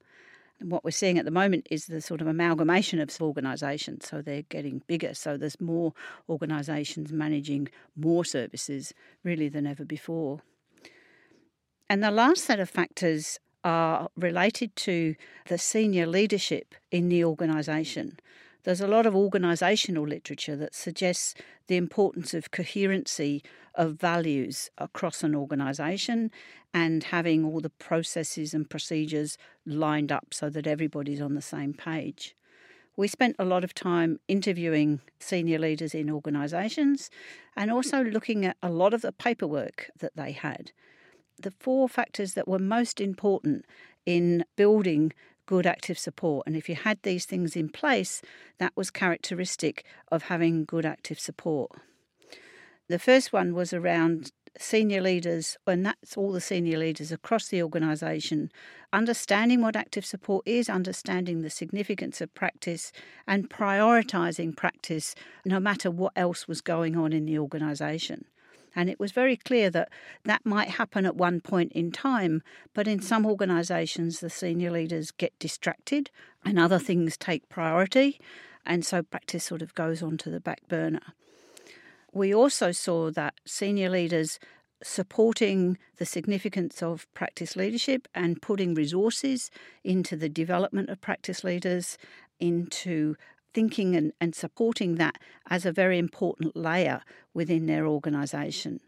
And 0.61 0.71
what 0.73 0.85
we're 0.85 0.91
seeing 0.91 1.19
at 1.19 1.25
the 1.25 1.31
moment 1.31 1.69
is 1.71 1.87
the 1.87 2.01
sort 2.01 2.21
of 2.21 2.27
amalgamation 2.27 2.99
of 2.99 3.17
organisations. 3.21 4.09
So 4.09 4.21
they're 4.21 4.43
getting 4.43 4.83
bigger. 4.89 5.15
So 5.15 5.37
there's 5.37 5.61
more 5.61 5.93
organisations 6.29 7.13
managing 7.13 7.69
more 7.97 8.25
services 8.25 8.93
really 9.23 9.49
than 9.49 9.67
ever 9.67 9.85
before. 9.85 10.41
And 11.89 12.03
the 12.03 12.11
last 12.11 12.45
set 12.45 12.59
of 12.59 12.69
factors 12.69 13.39
are 13.65 14.09
related 14.17 14.75
to 14.77 15.15
the 15.47 15.59
senior 15.59 16.07
leadership 16.07 16.75
in 16.91 17.09
the 17.09 17.25
organisation. 17.25 18.19
There's 18.65 18.81
a 18.81 18.89
lot 18.89 19.07
of 19.07 19.15
organisational 19.15 20.09
literature 20.09 20.57
that 20.57 20.75
suggests 20.75 21.35
the 21.69 21.77
importance 21.77 22.35
of 22.35 22.51
coherency 22.51 23.43
of 23.75 23.95
values 23.95 24.71
across 24.77 25.23
an 25.23 25.35
organisation 25.35 26.31
and 26.75 27.05
having 27.05 27.45
all 27.45 27.61
the 27.61 27.71
processes 27.71 28.53
and 28.53 28.69
procedures 28.69 29.39
lined 29.65 30.11
up 30.11 30.35
so 30.35 30.51
that 30.51 30.67
everybody's 30.67 31.21
on 31.21 31.35
the 31.35 31.43
same 31.43 31.73
page. 31.73 32.35
We 32.97 33.07
spent 33.07 33.37
a 33.39 33.45
lot 33.45 33.63
of 33.63 33.75
time 33.75 34.19
interviewing 34.27 35.01
senior 35.21 35.61
leaders 35.61 35.95
in 35.95 36.11
organisations 36.11 37.11
and 37.57 37.71
also 37.71 38.03
looking 38.03 38.45
at 38.45 38.57
a 38.61 38.71
lot 38.71 38.93
of 38.93 39.03
the 39.03 39.13
paperwork 39.13 39.89
that 40.01 40.17
they 40.17 40.33
had. 40.33 40.73
The 41.41 41.53
four 41.53 41.89
factors 41.89 42.35
that 42.35 42.49
were 42.49 42.59
most 42.59 43.01
important 43.01 43.65
in 44.05 44.45
building 44.57 45.13
good 45.49 45.67
active 45.67 45.99
support. 45.99 46.47
And 46.47 46.55
if 46.55 46.69
you 46.69 46.75
had 46.75 46.99
these 47.03 47.25
things 47.25 47.57
in 47.57 47.71
place, 47.71 48.21
that 48.59 48.75
was 48.77 48.91
characteristic 48.91 49.83
of 50.13 50.25
having 50.25 50.67
good 50.67 50.85
active 50.85 51.19
support. 51.19 51.71
The 52.89 52.99
first 52.99 53.33
one 53.33 53.55
was 53.55 53.73
around 53.73 54.31
senior 54.59 55.01
leaders, 55.01 55.57
and 55.67 55.87
that's 55.87 56.19
all 56.19 56.33
the 56.33 56.41
senior 56.43 56.77
leaders 56.77 57.11
across 57.11 57.49
the 57.49 57.63
organisation, 57.63 58.53
understanding 58.93 59.63
what 59.63 59.75
active 59.75 60.05
support 60.05 60.47
is, 60.47 60.69
understanding 60.69 61.41
the 61.41 61.51
significance 61.51 62.21
of 62.21 62.35
practice, 62.35 62.93
and 63.27 63.49
prioritising 63.49 64.55
practice 64.55 65.15
no 65.47 65.59
matter 65.59 65.91
what 65.91 66.13
else 66.15 66.47
was 66.47 66.61
going 66.61 66.95
on 66.95 67.15
in 67.15 67.25
the 67.25 67.39
organisation. 67.39 68.27
And 68.79 68.89
it 68.89 69.01
was 69.01 69.11
very 69.11 69.37
clear 69.37 69.71
that 69.71 69.89
that 70.23 70.47
might 70.47 70.69
happen 70.69 71.05
at 71.05 71.17
one 71.17 71.41
point 71.41 71.73
in 71.73 71.91
time, 71.91 72.45
but 72.75 72.87
in 72.87 73.03
some 73.03 73.27
organisations, 73.27 74.21
the 74.21 74.31
senior 74.31 74.71
leaders 74.71 75.11
get 75.11 75.37
distracted 75.41 76.13
and 76.45 76.61
other 76.61 76.79
things 76.79 77.17
take 77.17 77.49
priority. 77.49 78.21
And 78.65 78.87
so 78.87 79.03
practice 79.03 79.43
sort 79.43 79.63
of 79.63 79.75
goes 79.75 80.01
onto 80.01 80.31
the 80.31 80.39
back 80.39 80.61
burner. 80.69 81.03
We 82.13 82.33
also 82.33 82.71
saw 82.71 83.11
that 83.11 83.35
senior 83.45 83.91
leaders 83.91 84.39
supporting 84.81 85.77
the 85.97 86.07
significance 86.07 86.81
of 86.81 87.13
practice 87.15 87.57
leadership 87.57 88.07
and 88.15 88.41
putting 88.41 88.75
resources 88.75 89.51
into 89.83 90.15
the 90.15 90.29
development 90.29 90.89
of 90.89 91.01
practice 91.01 91.43
leaders, 91.43 91.99
into 92.39 93.17
thinking 93.59 93.97
and, 93.97 94.13
and 94.21 94.37
supporting 94.37 94.95
that 94.95 95.17
as 95.51 95.67
a 95.67 95.73
very 95.73 95.99
important 95.99 96.55
layer 96.55 97.01
within 97.35 97.67
their 97.67 97.89
organisation. 97.89 98.79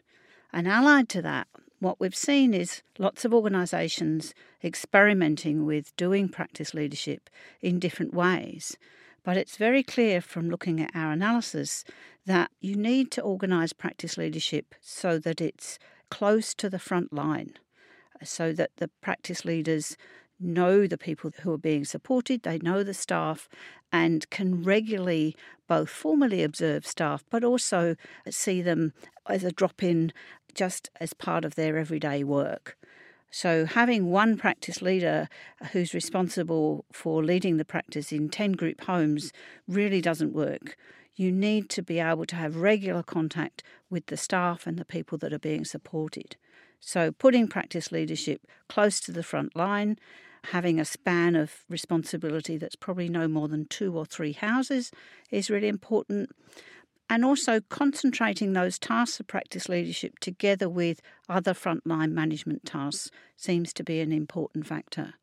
And 0.52 0.68
allied 0.68 1.08
to 1.08 1.22
that, 1.22 1.48
what 1.80 1.98
we've 1.98 2.14
seen 2.14 2.54
is 2.54 2.80
lots 2.96 3.24
of 3.24 3.34
organisations 3.34 4.32
experimenting 4.62 5.66
with 5.66 5.96
doing 5.96 6.28
practice 6.28 6.72
leadership 6.72 7.28
in 7.60 7.80
different 7.80 8.14
ways. 8.14 8.76
But 9.24 9.36
it's 9.36 9.56
very 9.56 9.82
clear 9.82 10.20
from 10.20 10.48
looking 10.48 10.80
at 10.80 10.94
our 10.94 11.10
analysis 11.10 11.82
that 12.24 12.52
you 12.60 12.76
need 12.76 13.10
to 13.10 13.22
organise 13.22 13.72
practice 13.72 14.16
leadership 14.16 14.76
so 14.80 15.18
that 15.18 15.40
it's 15.40 15.80
close 16.10 16.54
to 16.54 16.70
the 16.70 16.78
front 16.78 17.12
line, 17.12 17.54
so 18.22 18.52
that 18.52 18.70
the 18.76 18.86
practice 19.00 19.44
leaders 19.44 19.96
know 20.40 20.86
the 20.86 20.98
people 20.98 21.30
who 21.42 21.52
are 21.52 21.58
being 21.58 21.84
supported, 21.84 22.42
they 22.42 22.58
know 22.58 22.82
the 22.82 22.94
staff, 22.94 23.48
and 23.92 24.28
can 24.30 24.62
regularly 24.62 25.36
both 25.68 25.90
formally 25.90 26.42
observe 26.42 26.86
staff 26.86 27.24
but 27.30 27.44
also 27.44 27.96
see 28.28 28.62
them 28.62 28.92
as 29.28 29.44
a 29.44 29.52
drop 29.52 29.82
in 29.82 30.12
just 30.54 30.90
as 31.00 31.12
part 31.12 31.44
of 31.44 31.54
their 31.54 31.76
everyday 31.76 32.24
work. 32.24 32.76
So, 33.32 33.64
having 33.64 34.10
one 34.10 34.36
practice 34.36 34.82
leader 34.82 35.28
who's 35.70 35.94
responsible 35.94 36.84
for 36.90 37.22
leading 37.22 37.58
the 37.58 37.64
practice 37.64 38.10
in 38.10 38.28
10 38.28 38.52
group 38.52 38.80
homes 38.82 39.32
really 39.68 40.00
doesn't 40.00 40.32
work. 40.32 40.76
You 41.14 41.30
need 41.30 41.68
to 41.70 41.82
be 41.82 42.00
able 42.00 42.26
to 42.26 42.34
have 42.34 42.56
regular 42.56 43.04
contact 43.04 43.62
with 43.88 44.06
the 44.06 44.16
staff 44.16 44.66
and 44.66 44.78
the 44.78 44.84
people 44.84 45.16
that 45.18 45.32
are 45.32 45.38
being 45.38 45.64
supported. 45.64 46.34
So, 46.80 47.12
putting 47.12 47.46
practice 47.46 47.92
leadership 47.92 48.48
close 48.68 48.98
to 49.00 49.12
the 49.12 49.22
front 49.22 49.54
line, 49.54 49.96
having 50.44 50.80
a 50.80 50.84
span 50.84 51.36
of 51.36 51.64
responsibility 51.68 52.56
that's 52.56 52.76
probably 52.76 53.08
no 53.08 53.28
more 53.28 53.48
than 53.48 53.66
two 53.66 53.96
or 53.96 54.04
three 54.04 54.32
houses 54.32 54.90
is 55.30 55.50
really 55.50 55.68
important 55.68 56.30
and 57.10 57.24
also 57.24 57.60
concentrating 57.68 58.52
those 58.52 58.78
tasks 58.78 59.18
of 59.18 59.26
practice 59.26 59.68
leadership 59.68 60.20
together 60.20 60.68
with 60.68 61.02
other 61.28 61.52
frontline 61.52 62.12
management 62.12 62.64
tasks 62.64 63.10
seems 63.36 63.72
to 63.72 63.82
be 63.82 63.98
an 64.00 64.12
important 64.12 64.64
factor. 64.64 65.14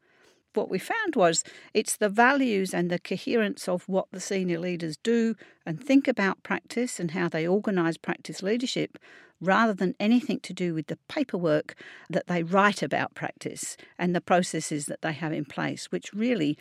What 0.53 0.69
we 0.69 0.79
found 0.79 1.15
was 1.15 1.45
it's 1.73 1.95
the 1.95 2.09
values 2.09 2.73
and 2.73 2.89
the 2.89 2.99
coherence 2.99 3.69
of 3.69 3.87
what 3.87 4.07
the 4.11 4.19
senior 4.19 4.59
leaders 4.59 4.97
do 4.97 5.35
and 5.65 5.81
think 5.81 6.09
about 6.09 6.43
practice 6.43 6.99
and 6.99 7.11
how 7.11 7.29
they 7.29 7.47
organise 7.47 7.95
practice 7.95 8.43
leadership 8.43 8.97
rather 9.39 9.73
than 9.73 9.95
anything 9.99 10.39
to 10.39 10.53
do 10.53 10.73
with 10.73 10.87
the 10.87 10.97
paperwork 11.07 11.75
that 12.09 12.27
they 12.27 12.43
write 12.43 12.81
about 12.81 13.13
practice 13.13 13.77
and 13.97 14.15
the 14.15 14.21
processes 14.21 14.85
that 14.85 15.01
they 15.01 15.13
have 15.13 15.31
in 15.31 15.45
place, 15.45 15.85
which 15.91 16.13
really 16.13 16.57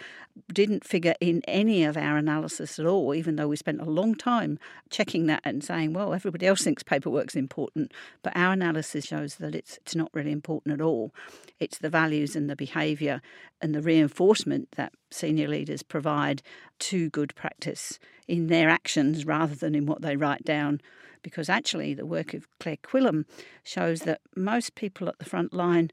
didn't 0.53 0.85
figure 0.85 1.15
in 1.21 1.43
any 1.49 1.85
of 1.85 1.97
our 1.97 2.17
analysis 2.17 2.79
at 2.79 2.87
all, 2.87 3.15
even 3.15 3.37
though 3.37 3.49
we 3.49 3.57
spent 3.57 3.81
a 3.81 3.85
long 3.85 4.15
time 4.15 4.59
checking 4.91 5.27
that 5.27 5.41
and 5.45 5.65
saying, 5.65 5.93
well, 5.93 6.13
everybody 6.13 6.47
else 6.47 6.63
thinks 6.63 6.83
paperwork's 6.83 7.37
important, 7.37 7.93
but 8.23 8.37
our 8.37 8.53
analysis 8.53 9.07
shows 9.07 9.37
that 9.37 9.55
it's, 9.55 9.79
it's 9.79 9.97
not 9.97 10.11
really 10.13 10.33
important 10.33 10.75
at 10.75 10.85
all. 10.85 11.15
It's 11.59 11.79
the 11.79 11.91
values 11.91 12.37
and 12.37 12.51
the 12.51 12.57
behaviour 12.57 13.23
and 13.63 13.75
the 13.75 13.83
reinforcement 13.83 14.69
that 14.73 14.93
senior 15.11 15.49
leaders 15.49 15.83
provide 15.83 16.43
to 16.79 17.09
good 17.11 17.35
practice 17.35 17.99
in 18.29 18.49
their 18.49 18.69
actions 18.69 19.25
rather 19.25 19.55
than 19.55 19.75
in 19.75 19.87
what 19.87 20.03
they 20.03 20.17
write 20.17 20.45
down 20.45 20.81
because 21.27 21.49
actually 21.49 21.93
the 21.93 22.07
work 22.07 22.35
of 22.35 22.47
Claire 22.61 22.77
Quilliam 22.77 23.25
shows 23.65 24.03
that 24.03 24.21
most 24.37 24.77
people 24.77 25.09
at 25.09 25.19
the 25.19 25.25
front 25.25 25.53
line 25.53 25.91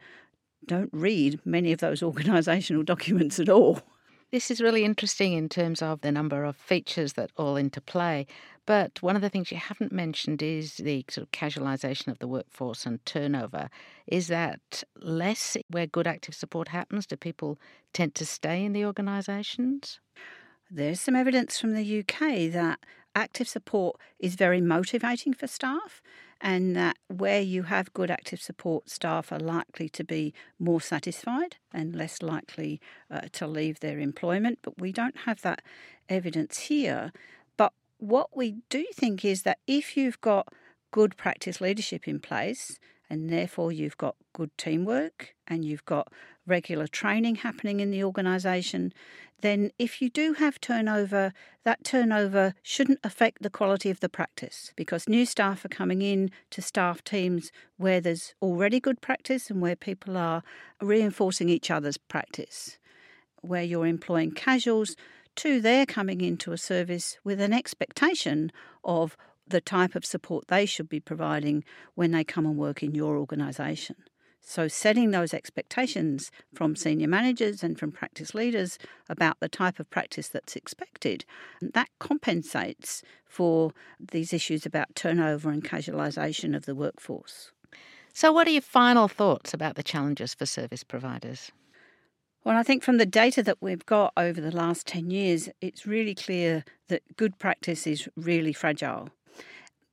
don't 0.68 0.92
read 0.94 1.40
many 1.44 1.72
of 1.72 1.80
those 1.80 2.02
organisational 2.12 2.86
documents 2.86 3.40
at 3.40 3.50
all. 3.50 3.82
This 4.32 4.52
is 4.52 4.62
really 4.62 4.86
interesting 4.86 5.34
in 5.34 5.50
terms 5.50 5.82
of 5.82 6.02
the 6.02 6.12
number 6.12 6.44
of 6.44 6.56
features 6.56 7.14
that 7.14 7.32
all 7.36 7.58
interplay. 7.58 8.28
But 8.68 9.02
one 9.02 9.16
of 9.16 9.24
the 9.24 9.30
things 9.30 9.52
you 9.52 9.58
haven't 9.58 9.92
mentioned 9.92 10.44
is 10.44 10.78
the 10.78 11.04
sort 11.10 11.26
of 11.26 11.32
casualisation 11.32 12.10
of 12.10 12.20
the 12.20 12.28
workforce 12.28 12.86
and 12.86 13.04
turnover. 13.04 13.72
Is 14.06 14.28
that 14.28 14.84
less 15.02 15.58
where 15.72 15.88
good 15.88 16.06
active 16.06 16.36
support 16.36 16.68
happens? 16.68 17.08
Do 17.08 17.18
people 17.18 17.58
tend 17.92 18.14
to 18.16 18.26
stay 18.26 18.64
in 18.64 18.74
the 18.74 18.86
organisations? 18.86 20.00
There's 20.70 21.02
some 21.02 21.16
evidence 21.16 21.60
from 21.60 21.74
the 21.74 22.00
UK 22.02 22.52
that 22.52 22.80
active 23.16 23.48
support 23.48 24.00
is 24.20 24.36
very 24.36 24.62
motivating 24.62 25.34
for 25.34 25.48
staff, 25.48 26.02
and 26.42 26.76
that 26.76 26.98
where 27.08 27.42
you 27.42 27.64
have 27.64 27.94
good 27.94 28.12
active 28.12 28.42
support, 28.42 28.90
staff 28.90 29.32
are 29.32 29.40
likely 29.40 29.88
to 29.90 30.04
be 30.04 30.34
more 30.60 30.82
satisfied 30.82 31.58
and 31.74 31.96
less 31.96 32.22
likely 32.22 32.82
uh, 33.10 33.22
to 33.32 33.48
leave 33.48 33.80
their 33.80 34.00
employment. 34.00 34.60
But 34.62 34.80
we 34.80 34.92
don't 34.92 35.18
have 35.26 35.42
that 35.42 35.62
evidence 36.10 36.60
here. 36.60 37.14
But 37.56 37.74
what 37.98 38.36
we 38.36 38.58
do 38.70 38.86
think 38.94 39.24
is 39.24 39.44
that 39.44 39.60
if 39.68 39.96
you've 39.96 40.20
got 40.22 40.50
good 40.92 41.16
practice 41.16 41.62
leadership 41.62 42.08
in 42.08 42.20
place, 42.20 42.78
and 43.10 43.30
therefore 43.30 43.72
you've 43.72 43.98
got 43.98 44.16
good 44.34 44.50
teamwork 44.58 45.36
and 45.48 45.64
you've 45.64 45.86
got 45.86 46.12
regular 46.46 46.88
training 46.88 47.36
happening 47.36 47.80
in 47.80 47.92
the 47.92 48.04
organisation, 48.04 48.94
then 49.42 49.72
if 49.78 50.02
you 50.02 50.10
do 50.10 50.34
have 50.34 50.62
turnover, 50.62 51.34
that 51.64 51.84
turnover 51.84 52.54
shouldn't 52.64 53.00
affect 53.04 53.42
the 53.42 53.50
quality 53.50 53.90
of 53.90 54.00
the 54.00 54.08
practice 54.08 54.72
because 54.76 55.10
new 55.10 55.26
staff 55.26 55.66
are 55.66 55.70
coming 55.70 56.02
in 56.02 56.32
to 56.50 56.62
staff 56.62 57.04
teams 57.04 57.52
where 57.78 58.00
there's 58.00 58.34
already 58.42 58.80
good 58.80 59.02
practice 59.02 59.50
and 59.50 59.62
where 59.62 59.76
people 59.76 60.18
are 60.18 60.44
reinforcing 60.82 61.50
each 61.50 61.70
other's 61.70 61.98
practice. 61.98 62.78
Where 63.42 63.64
you're 63.64 63.86
employing 63.86 64.32
casuals, 64.32 64.96
too, 65.36 65.60
they're 65.60 65.86
coming 65.86 66.22
into 66.22 66.54
a 66.54 66.58
service 66.58 67.18
with 67.24 67.42
an 67.42 67.52
expectation 67.52 68.52
of 68.84 69.18
the 69.46 69.60
type 69.60 69.96
of 69.96 70.06
support 70.06 70.48
they 70.48 70.66
should 70.66 70.88
be 70.88 71.00
providing 71.00 71.66
when 71.96 72.12
they 72.12 72.24
come 72.24 72.46
and 72.46 72.58
work 72.58 72.82
in 72.82 72.96
your 72.96 73.18
organisation. 73.18 73.98
So, 74.46 74.68
setting 74.68 75.12
those 75.12 75.34
expectations 75.34 76.30
from 76.54 76.76
senior 76.76 77.08
managers 77.08 77.64
and 77.64 77.80
from 77.80 77.94
practice 77.94 78.36
leaders 78.36 78.78
about 79.10 79.40
the 79.40 79.48
type 79.48 79.80
of 79.80 79.90
practice 79.90 80.28
that's 80.28 80.58
expected, 80.58 81.24
that 81.62 81.88
compensates 82.00 83.04
for 83.26 83.72
these 84.12 84.34
issues 84.34 84.66
about 84.66 84.96
turnover 84.96 85.50
and 85.50 85.64
casualisation 85.64 86.56
of 86.56 86.66
the 86.66 86.76
workforce. 86.76 87.52
So, 88.14 88.34
what 88.34 88.46
are 88.48 88.52
your 88.52 88.62
final 88.62 89.08
thoughts 89.08 89.54
about 89.54 89.76
the 89.76 89.82
challenges 89.82 90.34
for 90.34 90.46
service 90.46 90.84
providers? 90.84 91.52
Well, 92.44 92.58
I 92.58 92.64
think 92.64 92.84
from 92.84 92.98
the 92.98 93.06
data 93.06 93.42
that 93.44 93.62
we've 93.62 93.86
got 93.86 94.12
over 94.18 94.42
the 94.42 94.56
last 94.56 94.86
10 94.88 95.10
years, 95.10 95.48
it's 95.62 95.88
really 95.88 96.14
clear 96.14 96.66
that 96.90 97.16
good 97.16 97.40
practice 97.40 97.88
is 97.88 98.10
really 98.18 98.52
fragile. 98.52 99.10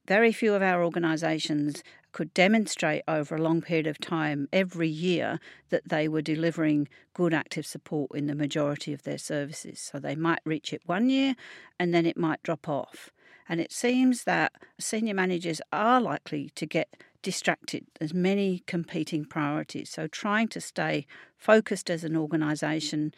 Very 0.08 0.32
few 0.32 0.54
of 0.54 0.62
our 0.62 0.82
organisations 0.82 1.84
could 2.12 2.32
demonstrate 2.34 3.02
over 3.06 3.34
a 3.34 3.42
long 3.42 3.60
period 3.62 3.86
of 3.86 3.98
time 3.98 4.48
every 4.52 4.88
year 4.88 5.38
that 5.70 5.88
they 5.88 6.08
were 6.08 6.22
delivering 6.22 6.88
good 7.14 7.34
active 7.34 7.66
support 7.66 8.10
in 8.14 8.26
the 8.26 8.34
majority 8.34 8.92
of 8.92 9.02
their 9.02 9.18
services. 9.18 9.80
So 9.80 9.98
they 9.98 10.14
might 10.14 10.40
reach 10.44 10.72
it 10.72 10.82
one 10.86 11.10
year 11.10 11.34
and 11.78 11.94
then 11.94 12.06
it 12.06 12.16
might 12.16 12.42
drop 12.42 12.68
off. 12.68 13.10
And 13.48 13.60
it 13.60 13.72
seems 13.72 14.24
that 14.24 14.52
senior 14.78 15.14
managers 15.14 15.60
are 15.72 16.00
likely 16.00 16.50
to 16.54 16.66
get 16.66 16.96
distracted. 17.22 17.86
There's 17.98 18.14
many 18.14 18.62
competing 18.66 19.24
priorities. 19.24 19.90
So 19.90 20.06
trying 20.06 20.48
to 20.48 20.60
stay 20.60 21.06
focused 21.36 21.90
as 21.90 22.04
an 22.04 22.16
organisation, 22.16 23.12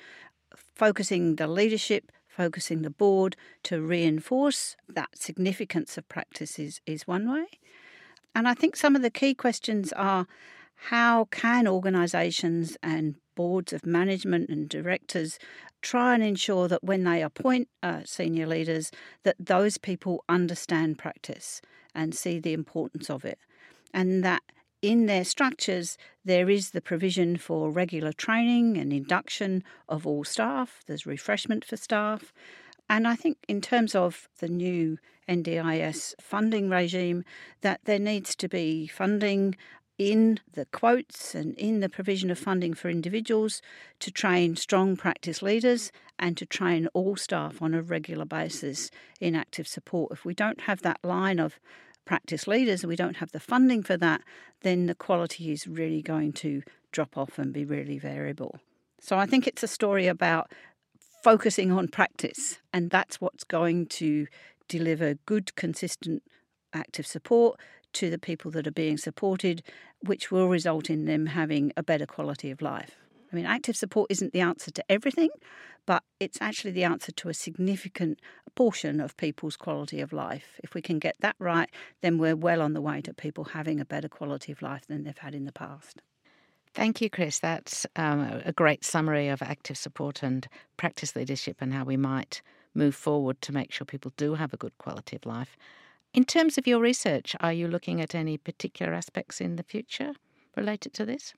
focusing 0.74 1.36
the 1.36 1.46
leadership, 1.46 2.10
focusing 2.26 2.82
the 2.82 2.90
board 2.90 3.36
to 3.64 3.80
reinforce 3.80 4.76
that 4.88 5.10
significance 5.14 5.98
of 5.98 6.08
practice 6.08 6.58
is, 6.58 6.80
is 6.86 7.06
one 7.06 7.30
way. 7.30 7.46
And 8.34 8.48
I 8.48 8.54
think 8.54 8.76
some 8.76 8.96
of 8.96 9.02
the 9.02 9.10
key 9.10 9.34
questions 9.34 9.92
are 9.92 10.26
how 10.86 11.26
can 11.30 11.68
organisations 11.68 12.76
and 12.82 13.14
boards 13.34 13.72
of 13.72 13.86
management 13.86 14.50
and 14.50 14.68
directors 14.68 15.38
try 15.80 16.14
and 16.14 16.22
ensure 16.22 16.68
that 16.68 16.84
when 16.84 17.04
they 17.04 17.22
appoint 17.22 17.68
uh, 17.82 18.00
senior 18.04 18.46
leaders 18.46 18.90
that 19.22 19.36
those 19.38 19.78
people 19.78 20.24
understand 20.28 20.98
practice 20.98 21.60
and 21.94 22.14
see 22.14 22.38
the 22.38 22.52
importance 22.52 23.10
of 23.10 23.24
it? 23.24 23.38
And 23.92 24.24
that 24.24 24.42
in 24.80 25.06
their 25.06 25.24
structures, 25.24 25.96
there 26.24 26.50
is 26.50 26.70
the 26.70 26.80
provision 26.80 27.36
for 27.36 27.70
regular 27.70 28.12
training 28.12 28.76
and 28.76 28.92
induction 28.92 29.62
of 29.88 30.06
all 30.06 30.24
staff, 30.24 30.82
there's 30.86 31.06
refreshment 31.06 31.64
for 31.64 31.76
staff, 31.76 32.32
And 32.92 33.08
I 33.08 33.16
think, 33.16 33.38
in 33.48 33.62
terms 33.62 33.94
of 33.94 34.28
the 34.40 34.48
new 34.48 34.98
NDIS 35.26 36.12
funding 36.20 36.68
regime, 36.68 37.24
that 37.62 37.80
there 37.86 37.98
needs 37.98 38.36
to 38.36 38.48
be 38.50 38.86
funding 38.86 39.56
in 39.96 40.40
the 40.52 40.66
quotes 40.66 41.34
and 41.34 41.54
in 41.54 41.80
the 41.80 41.88
provision 41.88 42.30
of 42.30 42.38
funding 42.38 42.74
for 42.74 42.90
individuals 42.90 43.62
to 44.00 44.10
train 44.10 44.56
strong 44.56 44.94
practice 44.94 45.40
leaders 45.40 45.90
and 46.18 46.36
to 46.36 46.44
train 46.44 46.86
all 46.92 47.16
staff 47.16 47.62
on 47.62 47.72
a 47.72 47.80
regular 47.80 48.26
basis 48.26 48.90
in 49.22 49.34
active 49.34 49.66
support. 49.66 50.12
If 50.12 50.26
we 50.26 50.34
don't 50.34 50.60
have 50.60 50.82
that 50.82 50.98
line 51.02 51.38
of 51.38 51.58
practice 52.04 52.46
leaders 52.46 52.82
and 52.82 52.90
we 52.90 52.96
don't 52.96 53.16
have 53.16 53.32
the 53.32 53.40
funding 53.40 53.82
for 53.82 53.96
that, 53.96 54.20
then 54.60 54.84
the 54.84 54.94
quality 54.94 55.50
is 55.50 55.66
really 55.66 56.02
going 56.02 56.34
to 56.34 56.62
drop 56.90 57.16
off 57.16 57.38
and 57.38 57.54
be 57.54 57.64
really 57.64 57.96
variable. 57.96 58.60
So 59.00 59.18
I 59.18 59.24
think 59.24 59.46
it's 59.46 59.62
a 59.62 59.68
story 59.68 60.08
about 60.08 60.52
focusing 61.22 61.70
on 61.70 61.88
practice, 61.88 62.58
and 62.72 62.90
that's 62.90 63.20
what's 63.20 63.44
going 63.44 63.86
to 63.86 64.26
deliver 64.68 65.14
good, 65.26 65.54
consistent 65.54 66.22
active 66.72 67.06
support 67.06 67.60
to 67.92 68.10
the 68.10 68.18
people 68.18 68.50
that 68.50 68.66
are 68.66 68.72
being 68.72 68.96
supported, 68.96 69.62
which 70.00 70.30
will 70.30 70.48
result 70.48 70.90
in 70.90 71.04
them 71.04 71.26
having 71.26 71.72
a 71.76 71.82
better 71.82 72.06
quality 72.06 72.50
of 72.50 72.62
life. 72.62 72.96
I 73.32 73.36
mean, 73.36 73.46
active 73.46 73.76
support 73.76 74.10
isn't 74.10 74.32
the 74.32 74.40
answer 74.40 74.70
to 74.70 74.84
everything, 74.88 75.30
but 75.86 76.02
it's 76.20 76.38
actually 76.40 76.72
the 76.72 76.84
answer 76.84 77.12
to 77.12 77.28
a 77.28 77.34
significant 77.34 78.20
portion 78.54 79.00
of 79.00 79.16
people's 79.16 79.56
quality 79.56 80.00
of 80.00 80.12
life. 80.12 80.60
If 80.62 80.74
we 80.74 80.82
can 80.82 80.98
get 80.98 81.16
that 81.20 81.36
right, 81.38 81.70
then 82.02 82.18
we're 82.18 82.36
well 82.36 82.60
on 82.60 82.74
the 82.74 82.82
way 82.82 83.00
to 83.02 83.14
people 83.14 83.44
having 83.44 83.80
a 83.80 83.84
better 83.84 84.08
quality 84.08 84.52
of 84.52 84.60
life 84.60 84.86
than 84.86 85.04
they've 85.04 85.16
had 85.16 85.34
in 85.34 85.44
the 85.44 85.52
past. 85.52 86.02
Thank 86.74 87.00
you, 87.02 87.10
Chris. 87.10 87.38
That's 87.38 87.86
um, 87.96 88.40
a 88.44 88.52
great 88.52 88.84
summary 88.84 89.28
of 89.28 89.42
active 89.42 89.76
support 89.76 90.22
and 90.22 90.48
practice 90.76 91.14
leadership 91.14 91.58
and 91.60 91.72
how 91.74 91.84
we 91.84 91.98
might 91.98 92.40
move 92.74 92.94
forward 92.94 93.42
to 93.42 93.52
make 93.52 93.72
sure 93.72 93.84
people 93.84 94.12
do 94.16 94.34
have 94.34 94.54
a 94.54 94.56
good 94.56 94.76
quality 94.78 95.16
of 95.16 95.26
life. 95.26 95.56
In 96.14 96.24
terms 96.24 96.56
of 96.56 96.66
your 96.66 96.80
research, 96.80 97.36
are 97.40 97.52
you 97.52 97.68
looking 97.68 98.00
at 98.00 98.14
any 98.14 98.38
particular 98.38 98.94
aspects 98.94 99.40
in 99.40 99.56
the 99.56 99.62
future 99.62 100.12
related 100.56 100.94
to 100.94 101.04
this? 101.04 101.34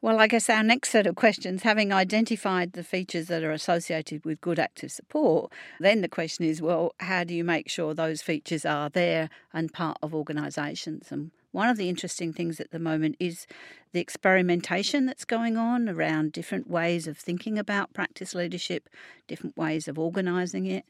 Well, 0.00 0.18
I 0.18 0.26
guess 0.26 0.50
our 0.50 0.64
next 0.64 0.90
set 0.90 1.06
of 1.06 1.14
questions, 1.14 1.62
having 1.62 1.92
identified 1.92 2.72
the 2.72 2.82
features 2.82 3.28
that 3.28 3.44
are 3.44 3.52
associated 3.52 4.24
with 4.24 4.40
good 4.40 4.58
active 4.58 4.90
support, 4.90 5.52
then 5.78 6.00
the 6.00 6.08
question 6.08 6.44
is 6.44 6.60
well, 6.60 6.92
how 6.98 7.22
do 7.22 7.32
you 7.32 7.44
make 7.44 7.70
sure 7.70 7.94
those 7.94 8.20
features 8.22 8.64
are 8.64 8.88
there 8.88 9.30
and 9.52 9.72
part 9.72 9.98
of 10.02 10.12
organisations? 10.12 11.12
And 11.12 11.30
one 11.52 11.68
of 11.68 11.76
the 11.76 11.88
interesting 11.88 12.32
things 12.32 12.60
at 12.60 12.70
the 12.70 12.78
moment 12.78 13.16
is 13.20 13.46
the 13.92 14.00
experimentation 14.00 15.06
that's 15.06 15.24
going 15.24 15.56
on 15.56 15.88
around 15.88 16.32
different 16.32 16.68
ways 16.68 17.06
of 17.06 17.16
thinking 17.16 17.58
about 17.58 17.92
practice 17.92 18.34
leadership, 18.34 18.88
different 19.28 19.56
ways 19.56 19.86
of 19.86 19.98
organising 19.98 20.66
it. 20.66 20.84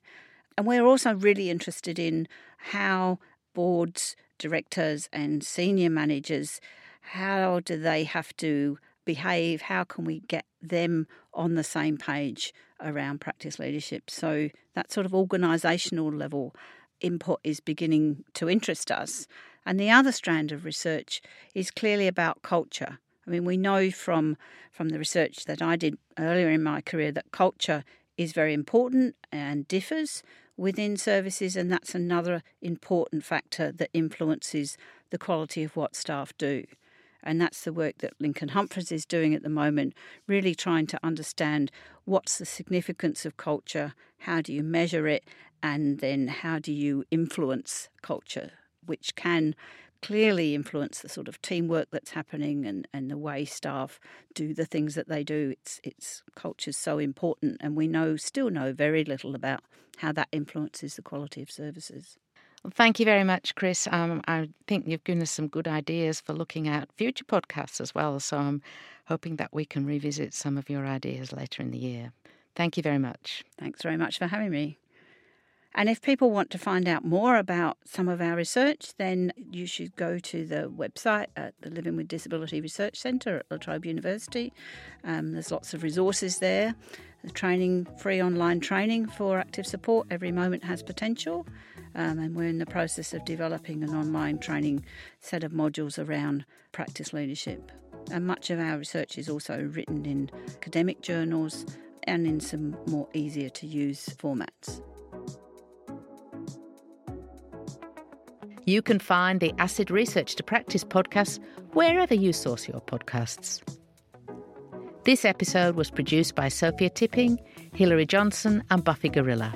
And 0.56 0.66
we're 0.66 0.86
also 0.86 1.14
really 1.14 1.50
interested 1.50 1.98
in 1.98 2.28
how 2.56 3.18
boards, 3.54 4.16
directors, 4.38 5.08
and 5.12 5.44
senior 5.44 5.90
managers 5.90 6.60
how 7.02 7.60
do 7.60 7.76
they 7.76 8.04
have 8.04 8.34
to 8.38 8.78
behave? 9.04 9.62
How 9.62 9.84
can 9.84 10.04
we 10.04 10.20
get 10.20 10.46
them 10.62 11.06
on 11.34 11.54
the 11.54 11.64
same 11.64 11.98
page 11.98 12.54
around 12.80 13.20
practice 13.20 13.58
leadership? 13.58 14.08
So 14.08 14.48
that 14.74 14.92
sort 14.92 15.04
of 15.04 15.12
organisational 15.12 16.16
level 16.16 16.54
input 17.00 17.40
is 17.42 17.60
beginning 17.60 18.24
to 18.34 18.48
interest 18.48 18.90
us. 18.90 19.26
And 19.64 19.78
the 19.78 19.90
other 19.90 20.12
strand 20.12 20.52
of 20.52 20.64
research 20.64 21.22
is 21.54 21.70
clearly 21.70 22.06
about 22.06 22.42
culture. 22.42 22.98
I 23.26 23.30
mean, 23.30 23.44
we 23.44 23.56
know 23.56 23.90
from 23.90 24.36
from 24.70 24.88
the 24.88 24.98
research 24.98 25.44
that 25.44 25.60
I 25.62 25.76
did 25.76 25.98
earlier 26.18 26.48
in 26.48 26.62
my 26.62 26.80
career 26.80 27.12
that 27.12 27.30
culture 27.30 27.84
is 28.16 28.32
very 28.32 28.54
important 28.54 29.14
and 29.30 29.68
differs 29.68 30.22
within 30.56 30.96
services, 30.96 31.56
and 31.56 31.70
that's 31.70 31.94
another 31.94 32.42
important 32.60 33.24
factor 33.24 33.72
that 33.72 33.90
influences 33.92 34.76
the 35.10 35.18
quality 35.18 35.62
of 35.62 35.76
what 35.76 35.96
staff 35.96 36.32
do. 36.38 36.64
And 37.22 37.40
that's 37.40 37.62
the 37.62 37.72
work 37.72 37.98
that 37.98 38.20
Lincoln 38.20 38.48
Humphreys 38.48 38.90
is 38.90 39.06
doing 39.06 39.34
at 39.34 39.42
the 39.42 39.48
moment, 39.48 39.94
really 40.26 40.54
trying 40.54 40.86
to 40.88 40.98
understand 41.02 41.70
what's 42.04 42.38
the 42.38 42.46
significance 42.46 43.24
of 43.24 43.36
culture, 43.36 43.94
how 44.18 44.40
do 44.40 44.52
you 44.52 44.62
measure 44.62 45.06
it, 45.06 45.24
and 45.62 46.00
then 46.00 46.28
how 46.28 46.58
do 46.58 46.72
you 46.72 47.04
influence 47.10 47.88
culture, 48.02 48.50
which 48.86 49.14
can 49.14 49.54
clearly 50.02 50.54
influence 50.54 51.00
the 51.00 51.08
sort 51.08 51.28
of 51.28 51.40
teamwork 51.40 51.88
that's 51.92 52.10
happening 52.10 52.66
and, 52.66 52.88
and 52.92 53.10
the 53.10 53.16
way 53.16 53.44
staff 53.44 54.00
do 54.34 54.52
the 54.52 54.66
things 54.66 54.94
that 54.96 55.08
they 55.08 55.22
do. 55.22 55.50
It's 55.52 55.80
it's 55.84 56.22
culture's 56.34 56.76
so 56.76 56.98
important 56.98 57.58
and 57.60 57.76
we 57.76 57.86
know 57.86 58.16
still 58.16 58.50
know 58.50 58.72
very 58.72 59.04
little 59.04 59.34
about 59.34 59.60
how 59.98 60.12
that 60.12 60.28
influences 60.32 60.96
the 60.96 61.02
quality 61.02 61.40
of 61.42 61.50
services. 61.50 62.18
Well, 62.62 62.72
thank 62.74 63.00
you 63.00 63.04
very 63.04 63.24
much, 63.24 63.54
Chris. 63.56 63.88
Um, 63.90 64.22
I 64.28 64.48
think 64.68 64.86
you've 64.86 65.04
given 65.04 65.22
us 65.22 65.32
some 65.32 65.48
good 65.48 65.66
ideas 65.66 66.20
for 66.20 66.32
looking 66.32 66.68
at 66.68 66.92
future 66.96 67.24
podcasts 67.24 67.80
as 67.80 67.94
well. 67.94 68.20
So 68.20 68.36
I'm 68.36 68.62
hoping 69.06 69.36
that 69.36 69.52
we 69.52 69.64
can 69.64 69.84
revisit 69.84 70.32
some 70.32 70.56
of 70.56 70.70
your 70.70 70.86
ideas 70.86 71.32
later 71.32 71.62
in 71.62 71.72
the 71.72 71.78
year. 71.78 72.12
Thank 72.54 72.76
you 72.76 72.82
very 72.82 72.98
much. 72.98 73.44
Thanks 73.58 73.82
very 73.82 73.96
much 73.96 74.18
for 74.18 74.26
having 74.26 74.50
me. 74.50 74.78
And 75.74 75.88
if 75.88 76.02
people 76.02 76.30
want 76.30 76.50
to 76.50 76.58
find 76.58 76.86
out 76.86 77.04
more 77.04 77.36
about 77.36 77.78
some 77.84 78.08
of 78.08 78.20
our 78.20 78.36
research, 78.36 78.92
then 78.98 79.32
you 79.50 79.66
should 79.66 79.96
go 79.96 80.18
to 80.18 80.44
the 80.46 80.70
website 80.70 81.28
at 81.36 81.54
the 81.62 81.70
Living 81.70 81.96
with 81.96 82.08
Disability 82.08 82.60
Research 82.60 82.98
Centre 82.98 83.38
at 83.38 83.46
La 83.50 83.56
Trobe 83.56 83.86
University. 83.86 84.52
Um, 85.02 85.32
there's 85.32 85.50
lots 85.50 85.72
of 85.72 85.82
resources 85.82 86.38
there. 86.38 86.74
The 87.24 87.30
training, 87.30 87.86
free 87.98 88.20
online 88.20 88.60
training 88.60 89.06
for 89.06 89.38
active 89.38 89.66
support, 89.66 90.08
every 90.10 90.32
moment 90.32 90.64
has 90.64 90.82
potential. 90.82 91.46
Um, 91.94 92.18
and 92.18 92.34
we're 92.34 92.48
in 92.48 92.58
the 92.58 92.66
process 92.66 93.14
of 93.14 93.24
developing 93.24 93.82
an 93.82 93.90
online 93.90 94.38
training 94.38 94.84
set 95.20 95.44
of 95.44 95.52
modules 95.52 96.04
around 96.04 96.44
practice 96.72 97.12
leadership. 97.12 97.70
And 98.10 98.26
much 98.26 98.50
of 98.50 98.58
our 98.58 98.76
research 98.76 99.16
is 99.16 99.28
also 99.28 99.70
written 99.72 100.04
in 100.04 100.30
academic 100.48 101.00
journals 101.00 101.64
and 102.04 102.26
in 102.26 102.40
some 102.40 102.76
more 102.86 103.08
easier 103.14 103.48
to 103.50 103.66
use 103.66 104.06
formats. 104.18 104.82
You 108.64 108.80
can 108.80 109.00
find 109.00 109.40
the 109.40 109.52
ASID 109.58 109.90
Research 109.90 110.36
to 110.36 110.42
Practice 110.44 110.84
podcast 110.84 111.40
wherever 111.72 112.14
you 112.14 112.32
source 112.32 112.68
your 112.68 112.80
podcasts. 112.80 113.60
This 115.04 115.24
episode 115.24 115.74
was 115.74 115.90
produced 115.90 116.36
by 116.36 116.46
Sophia 116.46 116.88
Tipping, 116.88 117.40
Hilary 117.74 118.06
Johnson, 118.06 118.62
and 118.70 118.84
Buffy 118.84 119.08
Gorilla. 119.08 119.52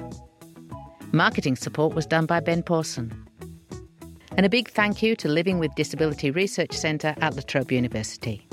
Marketing 1.13 1.55
support 1.55 1.95
was 1.95 2.05
done 2.05 2.27
by 2.27 2.41
Ben 2.41 2.65
Pawson. 2.65 3.13
And 4.37 4.45
a 4.45 4.49
big 4.49 4.69
thank 4.71 5.05
you 5.05 5.15
to 5.17 5.29
Living 5.29 5.61
with 5.61 5.73
Disability 5.77 6.33
Research 6.33 6.73
Centre 6.73 7.15
at 7.21 7.37
La 7.37 7.43
Trobe 7.43 7.71
University. 7.71 8.49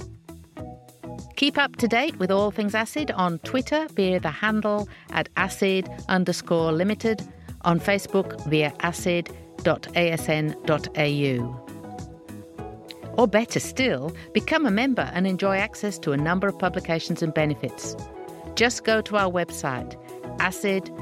Keep 1.36 1.58
up 1.58 1.78
to 1.78 1.88
date 1.88 2.18
with 2.20 2.30
all 2.30 2.52
things 2.52 2.74
ASID 2.74 3.12
on 3.16 3.40
Twitter 3.40 3.88
via 3.96 4.20
the 4.20 4.30
handle 4.30 4.88
at 5.10 5.30
asid 5.36 5.90
underscore 6.10 6.72
limited, 6.72 7.28
on 7.62 7.80
Facebook 7.80 8.46
via 8.48 8.72
asid.asn.au. 9.60 11.60
Or 13.18 13.28
better 13.28 13.60
still, 13.60 14.16
become 14.34 14.66
a 14.66 14.72
member 14.72 15.10
and 15.14 15.28
enjoy 15.28 15.58
access 15.58 16.00
to 16.00 16.14
a 16.14 16.18
number 16.18 16.48
of 16.48 16.58
publications 16.58 17.22
and 17.22 17.32
benefits. 17.34 17.96
Just 18.56 18.84
go 18.84 19.02
to 19.02 19.18
our 19.18 19.32
website 19.32 19.96
asid.asn.au. 20.40 20.94